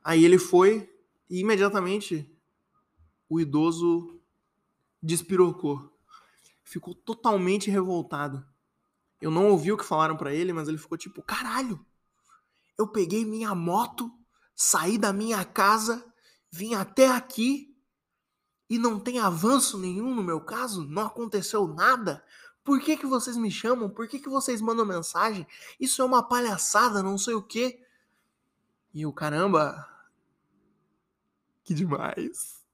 [0.02, 0.90] Aí ele foi
[1.28, 2.30] e imediatamente
[3.28, 4.20] o idoso
[5.02, 5.92] despirocou.
[6.64, 8.44] Ficou totalmente revoltado.
[9.20, 11.84] Eu não ouvi o que falaram para ele, mas ele ficou tipo, caralho,
[12.78, 14.10] eu peguei minha moto,
[14.54, 16.04] saí da minha casa,
[16.50, 17.74] vim até aqui
[18.68, 22.24] e não tem avanço nenhum no meu caso, não aconteceu nada,
[22.66, 23.88] por que, que vocês me chamam?
[23.88, 25.46] Por que, que vocês mandam mensagem?
[25.78, 27.80] Isso é uma palhaçada, não sei o quê.
[28.92, 29.88] E o caramba,
[31.62, 32.66] que demais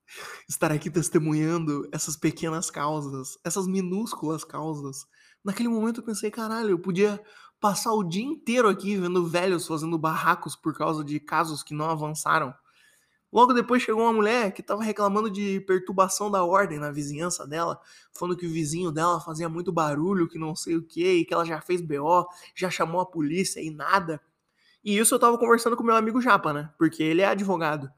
[0.48, 5.06] estar aqui testemunhando essas pequenas causas, essas minúsculas causas.
[5.44, 7.22] Naquele momento eu pensei, caralho, eu podia
[7.62, 11.88] passar o dia inteiro aqui vendo velhos fazendo barracos por causa de casos que não
[11.88, 12.52] avançaram.
[13.32, 17.80] Logo depois chegou uma mulher que estava reclamando de perturbação da ordem na vizinhança dela,
[18.12, 21.32] falando que o vizinho dela fazia muito barulho, que não sei o que, e que
[21.32, 24.20] ela já fez BO, já chamou a polícia e nada.
[24.84, 26.68] E isso eu tava conversando com meu amigo Japa, né?
[26.76, 27.88] Porque ele é advogado.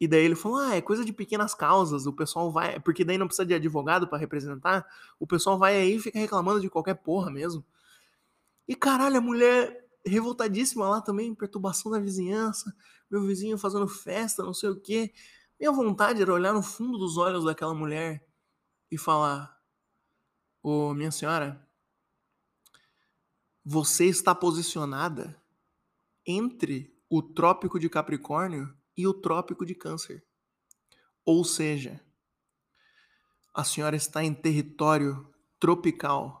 [0.00, 2.78] E daí ele falou: ah, é coisa de pequenas causas, o pessoal vai.
[2.78, 4.86] Porque daí não precisa de advogado para representar,
[5.18, 7.64] o pessoal vai aí e fica reclamando de qualquer porra mesmo.
[8.70, 12.72] E caralho, a mulher revoltadíssima lá também, perturbação da vizinhança,
[13.10, 15.12] meu vizinho fazendo festa, não sei o quê.
[15.58, 18.24] Minha vontade era olhar no fundo dos olhos daquela mulher
[18.88, 19.60] e falar:
[20.62, 21.68] Ô, oh, minha senhora,
[23.64, 25.36] você está posicionada
[26.24, 30.24] entre o trópico de Capricórnio e o trópico de Câncer.
[31.24, 32.00] Ou seja,
[33.52, 35.28] a senhora está em território
[35.58, 36.39] tropical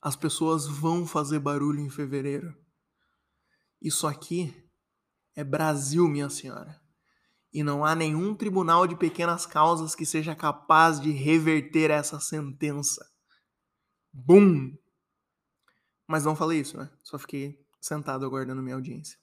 [0.00, 2.56] as pessoas vão fazer barulho em fevereiro.
[3.80, 4.54] Isso aqui
[5.34, 6.80] é Brasil, minha senhora.
[7.52, 13.10] E não há nenhum tribunal de pequenas causas que seja capaz de reverter essa sentença.
[14.12, 14.76] Bum!
[16.06, 16.90] Mas não falei isso, né?
[17.02, 19.18] Só fiquei sentado aguardando minha audiência.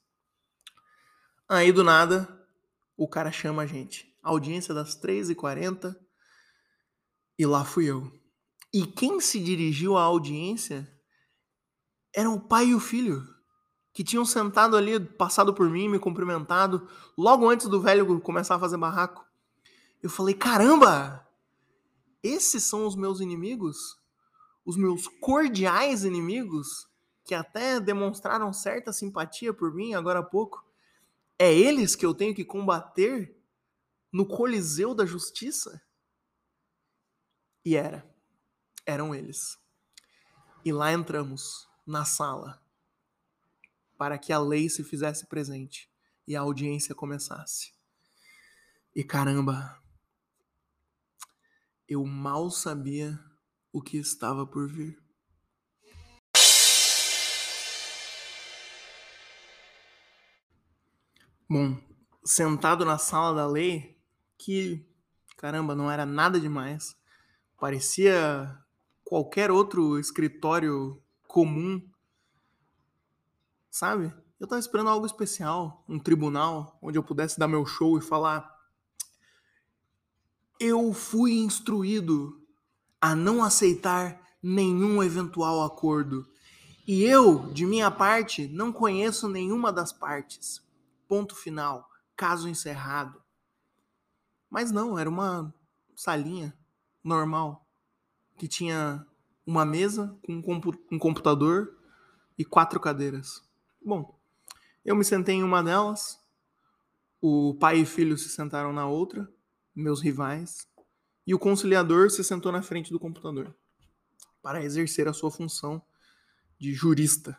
[1.48, 2.28] Aí do nada,
[2.96, 4.14] o cara chama a gente.
[4.22, 5.96] Audiência das 3h40
[7.38, 8.12] E lá fui eu.
[8.72, 10.86] E quem se dirigiu à audiência
[12.14, 13.26] eram o pai e o filho,
[13.92, 18.58] que tinham sentado ali, passado por mim, me cumprimentado, logo antes do velho começar a
[18.58, 19.24] fazer barraco.
[20.02, 21.26] Eu falei: caramba!
[22.22, 23.96] Esses são os meus inimigos?
[24.64, 26.88] Os meus cordiais inimigos,
[27.24, 30.64] que até demonstraram certa simpatia por mim agora há pouco.
[31.38, 33.36] É eles que eu tenho que combater
[34.12, 35.80] no Coliseu da Justiça?
[37.64, 38.07] E era.
[38.88, 39.58] Eram eles.
[40.64, 42.58] E lá entramos, na sala,
[43.98, 45.92] para que a lei se fizesse presente
[46.26, 47.74] e a audiência começasse.
[48.96, 49.78] E caramba,
[51.86, 53.22] eu mal sabia
[53.70, 54.98] o que estava por vir.
[61.46, 61.78] Bom,
[62.24, 64.00] sentado na sala da lei,
[64.38, 64.82] que
[65.36, 66.96] caramba, não era nada demais.
[67.58, 68.66] Parecia
[69.08, 71.82] qualquer outro escritório comum.
[73.70, 74.12] Sabe?
[74.38, 78.54] Eu tava esperando algo especial, um tribunal onde eu pudesse dar meu show e falar:
[80.60, 82.38] Eu fui instruído
[83.00, 86.28] a não aceitar nenhum eventual acordo.
[86.86, 90.62] E eu, de minha parte, não conheço nenhuma das partes.
[91.06, 91.88] Ponto final.
[92.14, 93.22] Caso encerrado.
[94.50, 95.52] Mas não, era uma
[95.94, 96.56] salinha
[97.02, 97.67] normal
[98.38, 99.04] que tinha
[99.46, 100.42] uma mesa com
[100.90, 101.76] um computador
[102.38, 103.42] e quatro cadeiras.
[103.84, 104.18] Bom,
[104.84, 106.18] eu me sentei em uma delas,
[107.20, 109.28] o pai e filho se sentaram na outra,
[109.74, 110.68] meus rivais,
[111.26, 113.54] e o conciliador se sentou na frente do computador
[114.40, 115.82] para exercer a sua função
[116.58, 117.38] de jurista.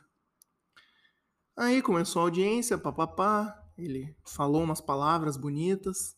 [1.55, 6.15] Aí começou a audiência, papapá, ele falou umas palavras bonitas,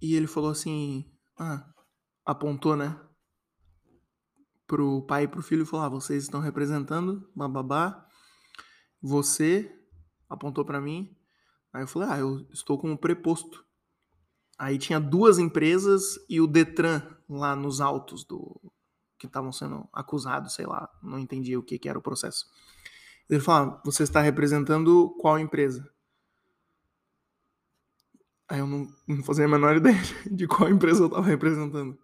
[0.00, 1.68] e ele falou assim: Ah,
[2.24, 2.98] apontou, né?
[4.68, 8.06] Pro pai e pro filho e falou: Ah, vocês estão representando, bababá.
[9.02, 9.74] Você
[10.28, 11.16] apontou para mim.
[11.72, 13.64] Aí eu falei: Ah, eu estou como preposto.
[14.58, 18.60] Aí tinha duas empresas e o Detran lá nos autos do
[19.18, 22.44] que estavam sendo acusados, sei lá, não entendi o que, que era o processo.
[23.28, 25.90] Ele falou: ah, Você está representando qual empresa?
[28.48, 30.00] Aí eu não, não fazia a menor ideia
[30.30, 31.98] de qual empresa eu tava representando.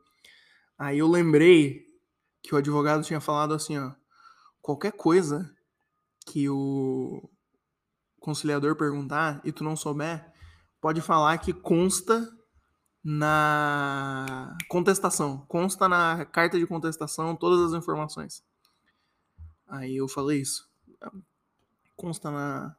[0.78, 1.93] Aí eu lembrei
[2.44, 3.90] que o advogado tinha falado assim, ó,
[4.60, 5.50] qualquer coisa
[6.26, 7.26] que o
[8.20, 10.30] conciliador perguntar e tu não souber,
[10.78, 12.30] pode falar que consta
[13.02, 18.44] na contestação, consta na carta de contestação todas as informações.
[19.66, 20.68] Aí eu falei isso.
[21.96, 22.76] Consta na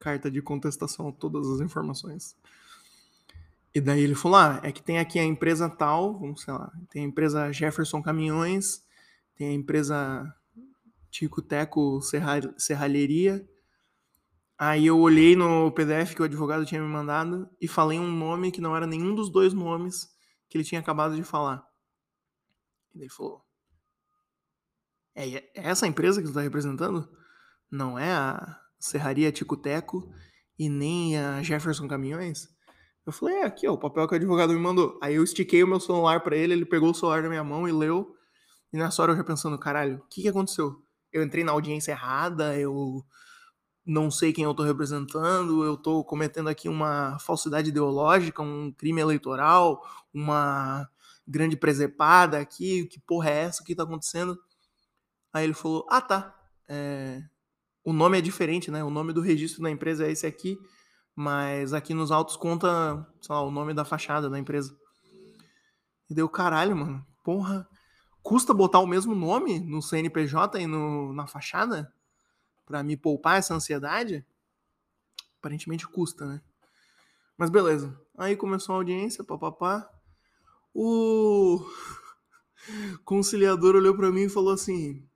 [0.00, 2.36] carta de contestação todas as informações.
[3.74, 6.72] E daí ele falou: ah, é que tem aqui a empresa tal, vamos sei lá,
[6.90, 8.82] tem a empresa Jefferson Caminhões,
[9.36, 10.34] tem a empresa
[11.10, 13.46] Tico Teco Serra, Serralheria.
[14.58, 18.52] Aí eu olhei no PDF que o advogado tinha me mandado e falei um nome
[18.52, 20.08] que não era nenhum dos dois nomes
[20.48, 21.64] que ele tinha acabado de falar.
[22.94, 23.42] E ele falou:
[25.14, 27.08] é, é essa empresa que você está representando?
[27.70, 30.12] Não é a Serraria Tico-Teco
[30.58, 32.48] e nem a Jefferson Caminhões?
[33.06, 34.98] Eu falei, é, aqui, ó, o papel que o advogado me mandou.
[35.02, 37.68] Aí eu estiquei o meu celular para ele, ele pegou o celular da minha mão
[37.68, 38.14] e leu.
[38.72, 40.82] E nessa hora eu já pensando, caralho, o que, que aconteceu?
[41.12, 43.04] Eu entrei na audiência errada, eu
[43.84, 49.00] não sei quem eu tô representando, eu tô cometendo aqui uma falsidade ideológica, um crime
[49.00, 49.82] eleitoral,
[50.14, 50.88] uma
[51.26, 54.38] grande presepada aqui, que porra é essa, o que tá acontecendo?
[55.32, 56.36] Aí ele falou, ah tá,
[56.68, 57.22] é,
[57.84, 58.84] o nome é diferente, né?
[58.84, 60.58] O nome do registro da empresa é esse aqui,
[61.14, 64.76] mas aqui nos autos conta, sei lá, o nome da fachada da empresa.
[66.08, 67.06] E deu caralho, mano.
[67.22, 67.68] Porra,
[68.22, 71.92] custa botar o mesmo nome no CNPJ e no, na fachada
[72.64, 74.24] para me poupar essa ansiedade?
[75.38, 76.40] Aparentemente custa, né?
[77.36, 77.98] Mas beleza.
[78.18, 79.88] Aí começou a audiência, papapá.
[80.74, 81.64] O
[83.04, 85.08] conciliador olhou para mim e falou assim: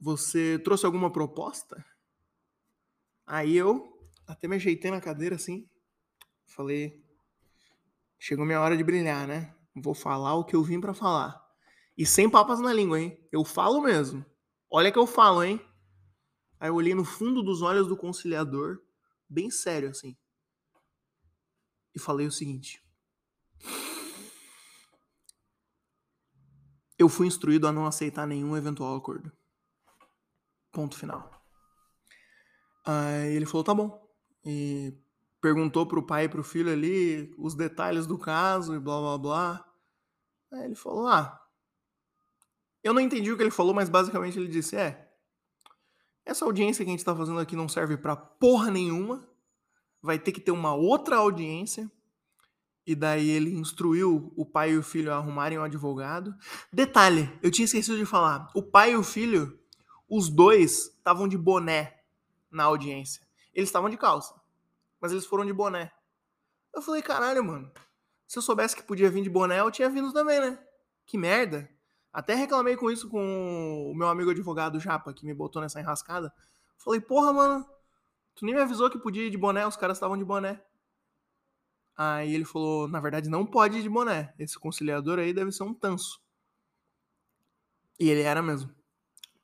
[0.00, 1.82] você trouxe alguma proposta?
[3.26, 5.68] Aí eu até me ajeitei na cadeira assim.
[6.46, 7.02] Falei,
[8.18, 9.54] chegou minha hora de brilhar, né?
[9.74, 11.42] Vou falar o que eu vim para falar.
[11.96, 13.18] E sem papas na língua, hein?
[13.32, 14.24] Eu falo mesmo.
[14.70, 15.60] Olha que eu falo, hein?
[16.58, 18.78] Aí eu olhei no fundo dos olhos do conciliador,
[19.28, 20.16] bem sério assim.
[21.94, 22.82] E falei o seguinte:
[26.98, 29.32] Eu fui instruído a não aceitar nenhum eventual acordo.
[30.72, 31.33] Ponto final.
[32.84, 34.06] Aí ele falou, tá bom.
[34.44, 34.92] E
[35.44, 39.64] perguntou pro pai e pro filho ali os detalhes do caso e blá blá blá.
[40.50, 41.38] Aí ele falou: Ah,
[42.82, 45.06] eu não entendi o que ele falou, mas basicamente ele disse: É,
[46.24, 49.28] essa audiência que a gente tá fazendo aqui não serve pra porra nenhuma,
[50.00, 51.92] vai ter que ter uma outra audiência.
[52.86, 56.34] E daí ele instruiu o pai e o filho a arrumarem um advogado.
[56.72, 59.58] Detalhe, eu tinha esquecido de falar: o pai e o filho,
[60.08, 62.03] os dois estavam de boné
[62.54, 63.20] na audiência.
[63.52, 64.34] Eles estavam de calça,
[65.00, 65.92] mas eles foram de boné.
[66.72, 67.70] Eu falei: caralho, mano,
[68.26, 70.58] se eu soubesse que podia vir de boné, eu tinha vindo também, né?
[71.06, 71.68] Que merda.
[72.12, 76.32] Até reclamei com isso com o meu amigo advogado Japa, que me botou nessa enrascada.
[76.78, 77.66] Falei, porra, mano,
[78.34, 80.62] tu nem me avisou que podia ir de boné, os caras estavam de boné.
[81.96, 84.34] Aí ele falou, na verdade não pode ir de boné.
[84.38, 86.20] Esse conciliador aí deve ser um tanso.
[87.98, 88.74] E ele era mesmo.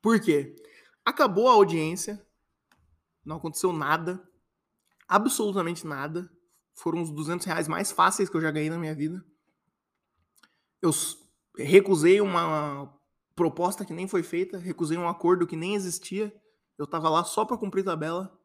[0.03, 0.57] Por quê?
[1.05, 2.25] Acabou a audiência,
[3.31, 4.21] não aconteceu nada,
[5.07, 6.29] absolutamente nada.
[6.75, 9.25] Foram os 200 reais mais fáceis que eu já ganhei na minha vida.
[10.83, 10.91] Eu
[11.57, 12.93] recusei uma
[13.37, 16.35] proposta que nem foi feita, recusei um acordo que nem existia.
[16.77, 18.37] Eu tava lá só para cumprir tabela.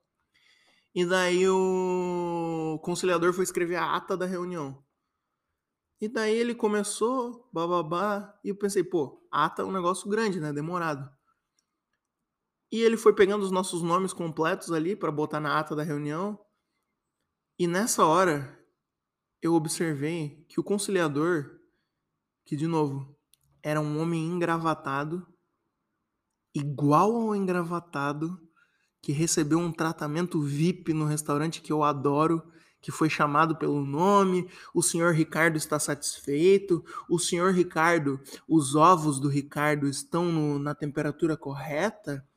[0.93, 4.83] E daí o conciliador foi escrever a ata da reunião.
[5.99, 10.53] E daí ele começou, bababá, e eu pensei, pô, ata é um negócio grande, né?
[10.53, 11.09] Demorado.
[12.75, 16.37] E ele foi pegando os nossos nomes completos ali para botar na ata da reunião.
[17.57, 18.61] E nessa hora
[19.41, 21.57] eu observei que o conciliador
[22.43, 23.17] que, de novo,
[23.63, 25.25] era um homem engravatado,
[26.53, 28.37] igual ao engravatado,
[29.01, 32.43] que recebeu um tratamento VIP no restaurante que eu adoro,
[32.81, 39.17] que foi chamado pelo nome, o senhor Ricardo está satisfeito, o senhor Ricardo, os ovos
[39.17, 42.27] do Ricardo estão no, na temperatura correta?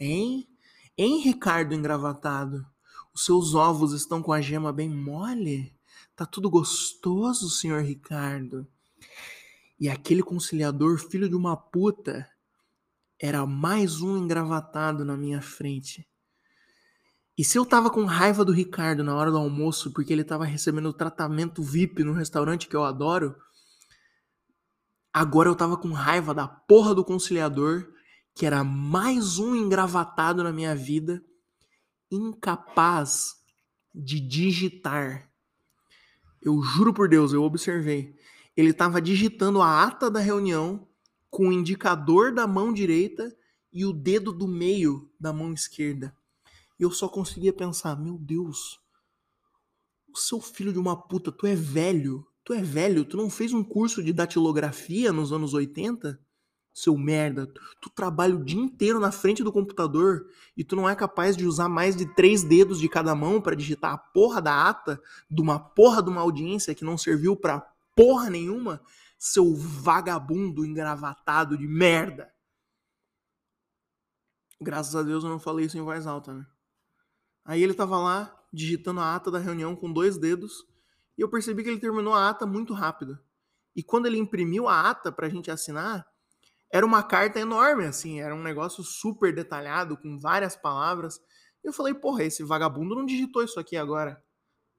[0.00, 0.48] Hein?
[0.96, 2.66] Hein, Ricardo engravatado?
[3.14, 5.76] Os seus ovos estão com a gema bem mole?
[6.16, 8.66] Tá tudo gostoso, senhor Ricardo?
[9.78, 12.26] E aquele conciliador, filho de uma puta,
[13.20, 16.08] era mais um engravatado na minha frente.
[17.36, 20.46] E se eu tava com raiva do Ricardo na hora do almoço porque ele tava
[20.46, 23.36] recebendo tratamento VIP no restaurante que eu adoro,
[25.12, 27.86] agora eu tava com raiva da porra do conciliador,
[28.40, 31.22] que era mais um engravatado na minha vida,
[32.10, 33.34] incapaz
[33.94, 35.30] de digitar.
[36.40, 38.18] Eu juro por Deus, eu observei
[38.56, 40.88] ele estava digitando a ata da reunião
[41.28, 43.30] com o indicador da mão direita
[43.70, 46.16] e o dedo do meio da mão esquerda.
[46.78, 48.80] E eu só conseguia pensar: meu Deus,
[50.10, 52.26] o seu filho de uma puta, tu é velho.
[52.42, 56.18] Tu é velho, tu não fez um curso de datilografia nos anos 80?
[56.72, 57.46] Seu merda,
[57.80, 61.44] tu trabalha o dia inteiro na frente do computador e tu não é capaz de
[61.46, 65.42] usar mais de três dedos de cada mão para digitar a porra da ata de
[65.42, 67.60] uma porra de uma audiência que não serviu para
[67.94, 68.80] porra nenhuma,
[69.18, 72.32] seu vagabundo engravatado de merda.
[74.60, 76.46] Graças a Deus eu não falei isso em voz alta, né?
[77.44, 80.66] Aí ele tava lá, digitando a ata da reunião com dois dedos,
[81.18, 83.18] e eu percebi que ele terminou a ata muito rápido.
[83.74, 86.06] E quando ele imprimiu a ata pra gente assinar,
[86.72, 91.16] era uma carta enorme, assim, era um negócio super detalhado, com várias palavras.
[91.64, 94.22] E eu falei, porra, esse vagabundo não digitou isso aqui agora,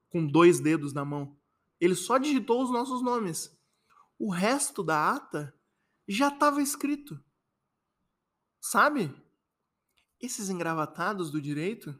[0.08, 1.38] com dois dedos na mão.
[1.78, 3.54] Ele só digitou os nossos nomes.
[4.18, 5.54] O resto da ata
[6.08, 7.22] já estava escrito.
[8.60, 9.14] Sabe?
[10.20, 11.98] Esses engravatados do direito.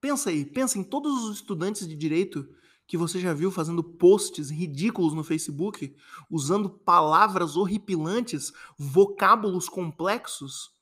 [0.00, 2.46] Pensa aí, pensa em todos os estudantes de direito
[2.88, 5.94] que você já viu fazendo posts ridículos no Facebook,
[6.28, 10.72] usando palavras horripilantes, vocábulos complexos.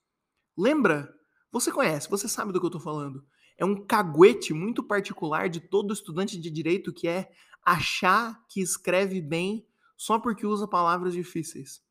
[0.57, 1.15] Lembra?
[1.53, 3.23] Você conhece, você sabe do que eu estou falando
[3.57, 7.31] é um caguete muito particular de todo estudante de direito que é
[7.65, 11.83] achar que escreve bem só porque usa palavras difíceis.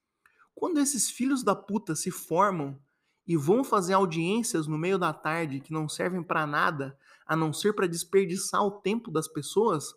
[0.54, 2.80] Quando esses filhos da puta se formam
[3.28, 7.52] e vão fazer audiências no meio da tarde que não servem para nada, a não
[7.52, 9.96] ser para desperdiçar o tempo das pessoas,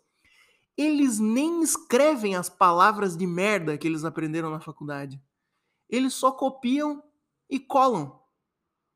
[0.81, 5.21] eles nem escrevem as palavras de merda que eles aprenderam na faculdade.
[5.89, 7.03] Eles só copiam
[7.49, 8.17] e colam.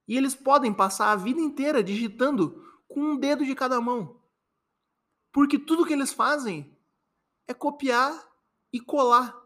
[0.08, 4.24] E eles podem passar a vida inteira digitando com um dedo de cada mão.
[5.30, 6.74] Porque tudo que eles fazem
[7.50, 8.14] é copiar
[8.72, 9.38] e colar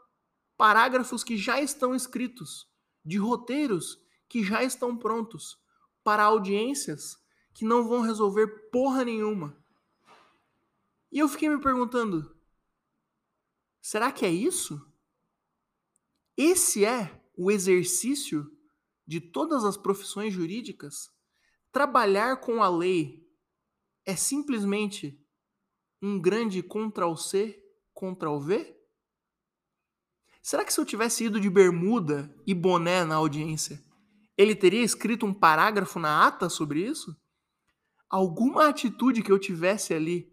[0.56, 2.70] parágrafos que já estão escritos,
[3.04, 3.98] de roteiros
[4.30, 5.58] que já estão prontos,
[6.04, 7.18] para audiências
[7.52, 9.58] que não vão resolver porra nenhuma.
[11.12, 12.36] E eu fiquei me perguntando:
[13.82, 14.82] será que é isso?
[16.36, 18.52] Esse é o exercício
[19.06, 21.10] de todas as profissões jurídicas,
[21.72, 23.26] trabalhar com a lei
[24.06, 25.22] é simplesmente
[26.02, 27.62] um grande Ctrl-C,
[27.94, 28.76] Ctrl-V?
[30.42, 33.84] Será que se eu tivesse ido de bermuda e boné na audiência,
[34.38, 37.16] ele teria escrito um parágrafo na ata sobre isso?
[38.10, 40.32] Alguma atitude que eu tivesse ali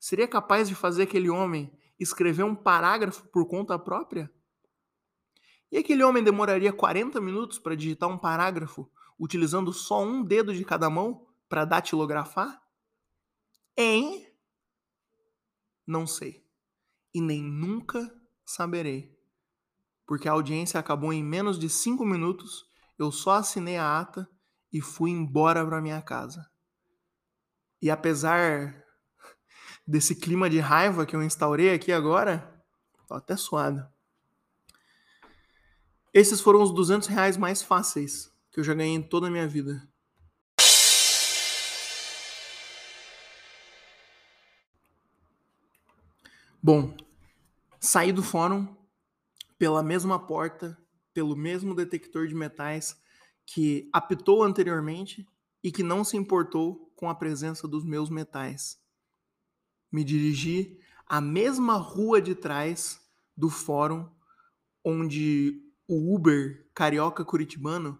[0.00, 4.32] seria capaz de fazer aquele homem escrever um parágrafo por conta própria?
[5.70, 10.64] E aquele homem demoraria 40 minutos para digitar um parágrafo utilizando só um dedo de
[10.64, 12.60] cada mão para datilografar?
[13.76, 14.26] Hein?
[15.86, 16.44] Não sei.
[17.12, 18.10] E nem nunca
[18.44, 19.16] saberei.
[20.06, 22.64] Porque a audiência acabou em menos de cinco minutos,
[22.98, 24.28] eu só assinei a ata
[24.72, 26.50] e fui embora para minha casa.
[27.80, 28.79] E apesar
[29.90, 32.62] desse clima de raiva que eu instaurei aqui agora,
[33.08, 33.84] tô até suado.
[36.14, 39.48] Esses foram os 200 reais mais fáceis que eu já ganhei em toda a minha
[39.48, 39.84] vida.
[46.62, 46.96] Bom,
[47.80, 48.72] saí do fórum
[49.58, 50.78] pela mesma porta,
[51.12, 52.96] pelo mesmo detector de metais
[53.44, 55.26] que apitou anteriormente
[55.64, 58.80] e que não se importou com a presença dos meus metais.
[59.90, 63.00] Me dirigi à mesma rua de trás
[63.36, 64.08] do fórum
[64.84, 67.98] onde o Uber carioca curitibano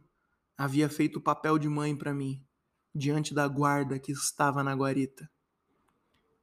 [0.57, 2.45] havia feito o papel de mãe para mim,
[2.95, 5.29] diante da guarda que estava na guarita.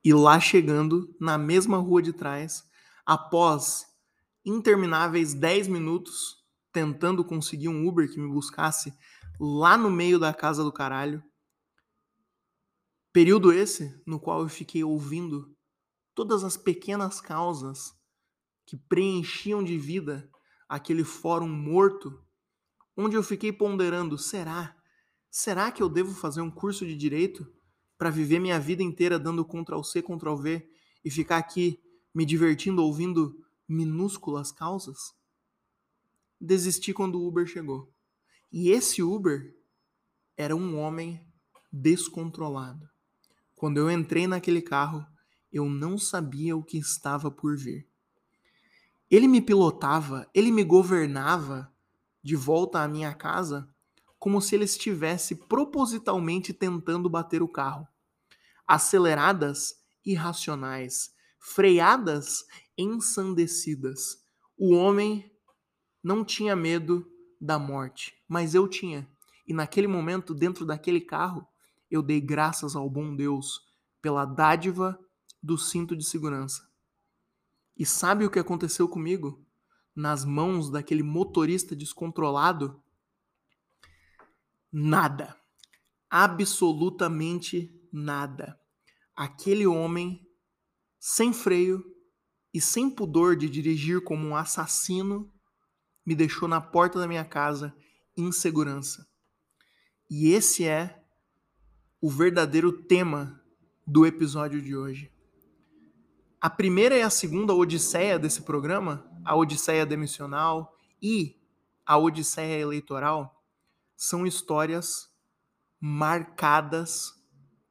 [0.03, 2.63] E lá chegando, na mesma rua de trás,
[3.05, 3.85] após
[4.45, 8.93] intermináveis 10 minutos tentando conseguir um Uber que me buscasse
[9.39, 11.23] lá no meio da casa do caralho.
[13.17, 15.51] Período esse no qual eu fiquei ouvindo
[16.13, 17.91] todas as pequenas causas
[18.63, 20.29] que preenchiam de vida
[20.69, 22.23] aquele fórum morto,
[22.95, 24.77] onde eu fiquei ponderando: será?
[25.31, 27.51] Será que eu devo fazer um curso de direito
[27.97, 30.69] para viver minha vida inteira dando Ctrl C, Ctrl V
[31.03, 31.81] e ficar aqui
[32.13, 33.35] me divertindo ouvindo
[33.67, 35.15] minúsculas causas?
[36.39, 37.91] Desisti quando o Uber chegou.
[38.51, 39.55] E esse Uber
[40.37, 41.27] era um homem
[41.73, 42.87] descontrolado.
[43.57, 45.03] Quando eu entrei naquele carro,
[45.51, 47.89] eu não sabia o que estava por vir.
[49.09, 51.73] Ele me pilotava, ele me governava
[52.23, 53.67] de volta à minha casa
[54.19, 57.87] como se ele estivesse propositalmente tentando bater o carro.
[58.67, 59.73] Aceleradas,
[60.05, 62.45] irracionais, freadas,
[62.77, 64.23] ensandecidas.
[64.55, 65.31] O homem
[66.03, 69.09] não tinha medo da morte, mas eu tinha.
[69.47, 71.47] E naquele momento, dentro daquele carro,
[71.89, 73.61] eu dei graças ao bom Deus
[74.01, 74.99] pela dádiva
[75.41, 76.67] do cinto de segurança.
[77.75, 79.45] E sabe o que aconteceu comigo?
[79.95, 82.81] Nas mãos daquele motorista descontrolado?
[84.71, 85.35] Nada.
[86.09, 88.59] Absolutamente nada.
[89.15, 90.27] Aquele homem,
[90.99, 91.83] sem freio
[92.53, 95.31] e sem pudor de dirigir como um assassino,
[96.05, 97.75] me deixou na porta da minha casa
[98.15, 99.07] em segurança.
[100.09, 100.96] E esse é
[101.99, 103.41] o verdadeiro tema
[103.85, 105.11] do episódio de hoje.
[106.39, 111.41] A primeira e a segunda odisseia desse programa, a odisseia demissional e
[111.85, 113.43] a odisseia eleitoral,
[113.95, 115.11] são histórias
[115.79, 117.13] marcadas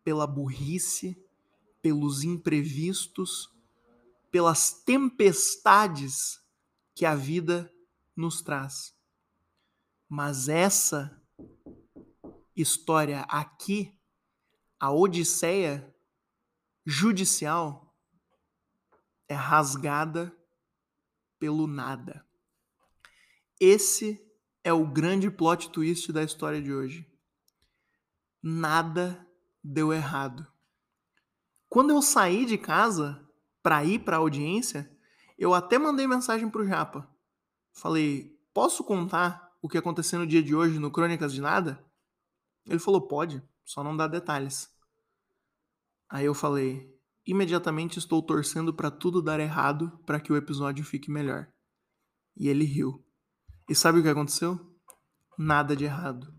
[0.02, 1.16] pela burrice,
[1.80, 3.48] pelos imprevistos,
[4.30, 6.40] pelas tempestades
[6.94, 7.72] que a vida
[8.16, 8.92] nos traz.
[10.08, 11.22] Mas essa
[12.56, 13.95] história aqui,
[14.78, 15.94] a odisseia
[16.84, 17.94] judicial,
[19.28, 20.34] é rasgada
[21.38, 22.24] pelo nada.
[23.58, 24.24] Esse
[24.62, 27.10] é o grande plot twist da história de hoje.
[28.42, 29.26] Nada
[29.62, 30.46] deu errado.
[31.68, 33.28] Quando eu saí de casa
[33.62, 34.90] para ir para a audiência,
[35.36, 37.08] eu até mandei mensagem pro Japa.
[37.72, 41.84] Falei: "Posso contar o que aconteceu no dia de hoje no Crônicas de Nada?"
[42.66, 44.70] Ele falou: "Pode, só não dá detalhes."
[46.08, 46.96] Aí eu falei:
[47.26, 51.48] Imediatamente estou torcendo para tudo dar errado para que o episódio fique melhor.
[52.36, 53.04] E ele riu.
[53.68, 54.60] E sabe o que aconteceu?
[55.36, 56.32] Nada de errado.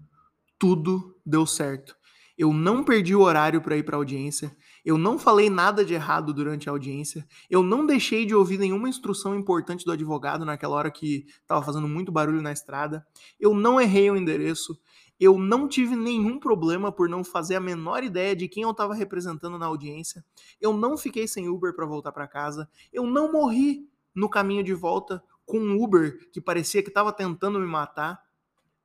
[0.57, 1.93] Tudo deu certo.
[2.37, 4.55] Eu não perdi o horário para ir para audiência.
[4.85, 7.27] Eu não falei nada de errado durante a audiência.
[7.49, 11.87] Eu não deixei de ouvir nenhuma instrução importante do advogado naquela hora que estava fazendo
[11.87, 13.05] muito barulho na estrada.
[13.37, 14.79] Eu não errei o endereço.
[15.19, 18.93] Eu não tive nenhum problema por não fazer a menor ideia de quem eu estava
[18.93, 20.23] representando na audiência.
[20.61, 22.69] Eu não fiquei sem Uber para voltar para casa.
[22.93, 27.59] Eu não morri no caminho de volta com um Uber que parecia que estava tentando
[27.59, 28.23] me matar.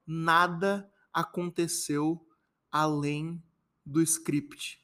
[0.07, 2.25] Nada aconteceu
[2.71, 3.43] além
[3.85, 4.83] do script.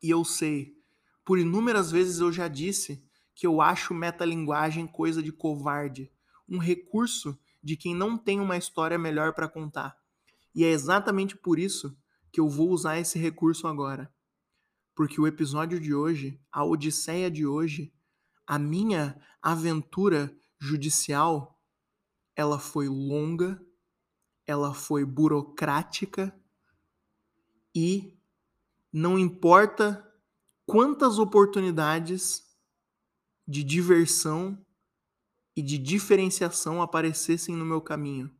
[0.00, 0.76] E eu sei,
[1.24, 3.02] por inúmeras vezes eu já disse
[3.34, 6.12] que eu acho metalinguagem coisa de covarde,
[6.48, 10.03] um recurso de quem não tem uma história melhor para contar.
[10.54, 11.96] E é exatamente por isso
[12.30, 14.12] que eu vou usar esse recurso agora.
[14.94, 17.92] Porque o episódio de hoje, a odisseia de hoje,
[18.46, 21.60] a minha aventura judicial,
[22.36, 23.60] ela foi longa,
[24.46, 26.34] ela foi burocrática
[27.74, 28.16] e
[28.92, 30.08] não importa
[30.66, 32.44] quantas oportunidades
[33.46, 34.64] de diversão
[35.56, 38.34] e de diferenciação aparecessem no meu caminho.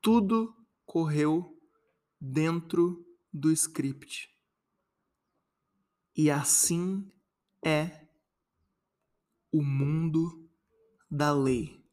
[0.00, 0.54] Tudo
[0.94, 1.60] correu
[2.20, 4.30] dentro do script.
[6.16, 7.10] E assim
[7.60, 8.06] é
[9.50, 10.48] o mundo
[11.10, 11.84] da lei.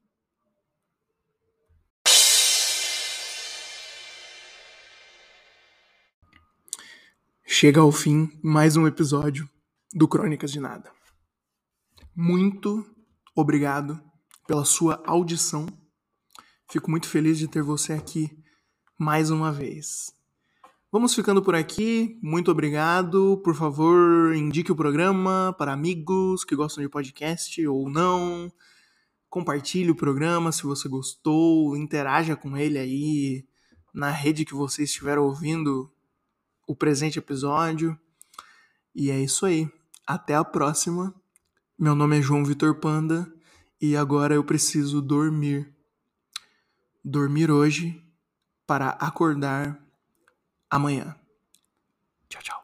[7.44, 9.50] Chega ao fim mais um episódio
[9.92, 10.94] do Crônicas de Nada.
[12.16, 12.86] Muito
[13.36, 14.00] obrigado
[14.46, 15.66] pela sua audição.
[16.70, 18.41] Fico muito feliz de ter você aqui
[19.02, 20.14] mais uma vez.
[20.92, 22.20] Vamos ficando por aqui.
[22.22, 23.42] Muito obrigado.
[23.44, 28.54] Por favor, indique o programa para amigos que gostam de podcast ou não.
[29.28, 31.76] Compartilhe o programa se você gostou.
[31.76, 33.44] Interaja com ele aí
[33.92, 35.92] na rede que você estiver ouvindo
[36.68, 37.98] o presente episódio.
[38.94, 39.68] E é isso aí.
[40.06, 41.12] Até a próxima.
[41.76, 43.34] Meu nome é João Vitor Panda
[43.82, 45.74] e agora eu preciso dormir.
[47.04, 48.00] Dormir hoje
[48.72, 49.78] para acordar
[50.70, 51.14] amanhã.
[52.30, 52.61] Tchau, tchau.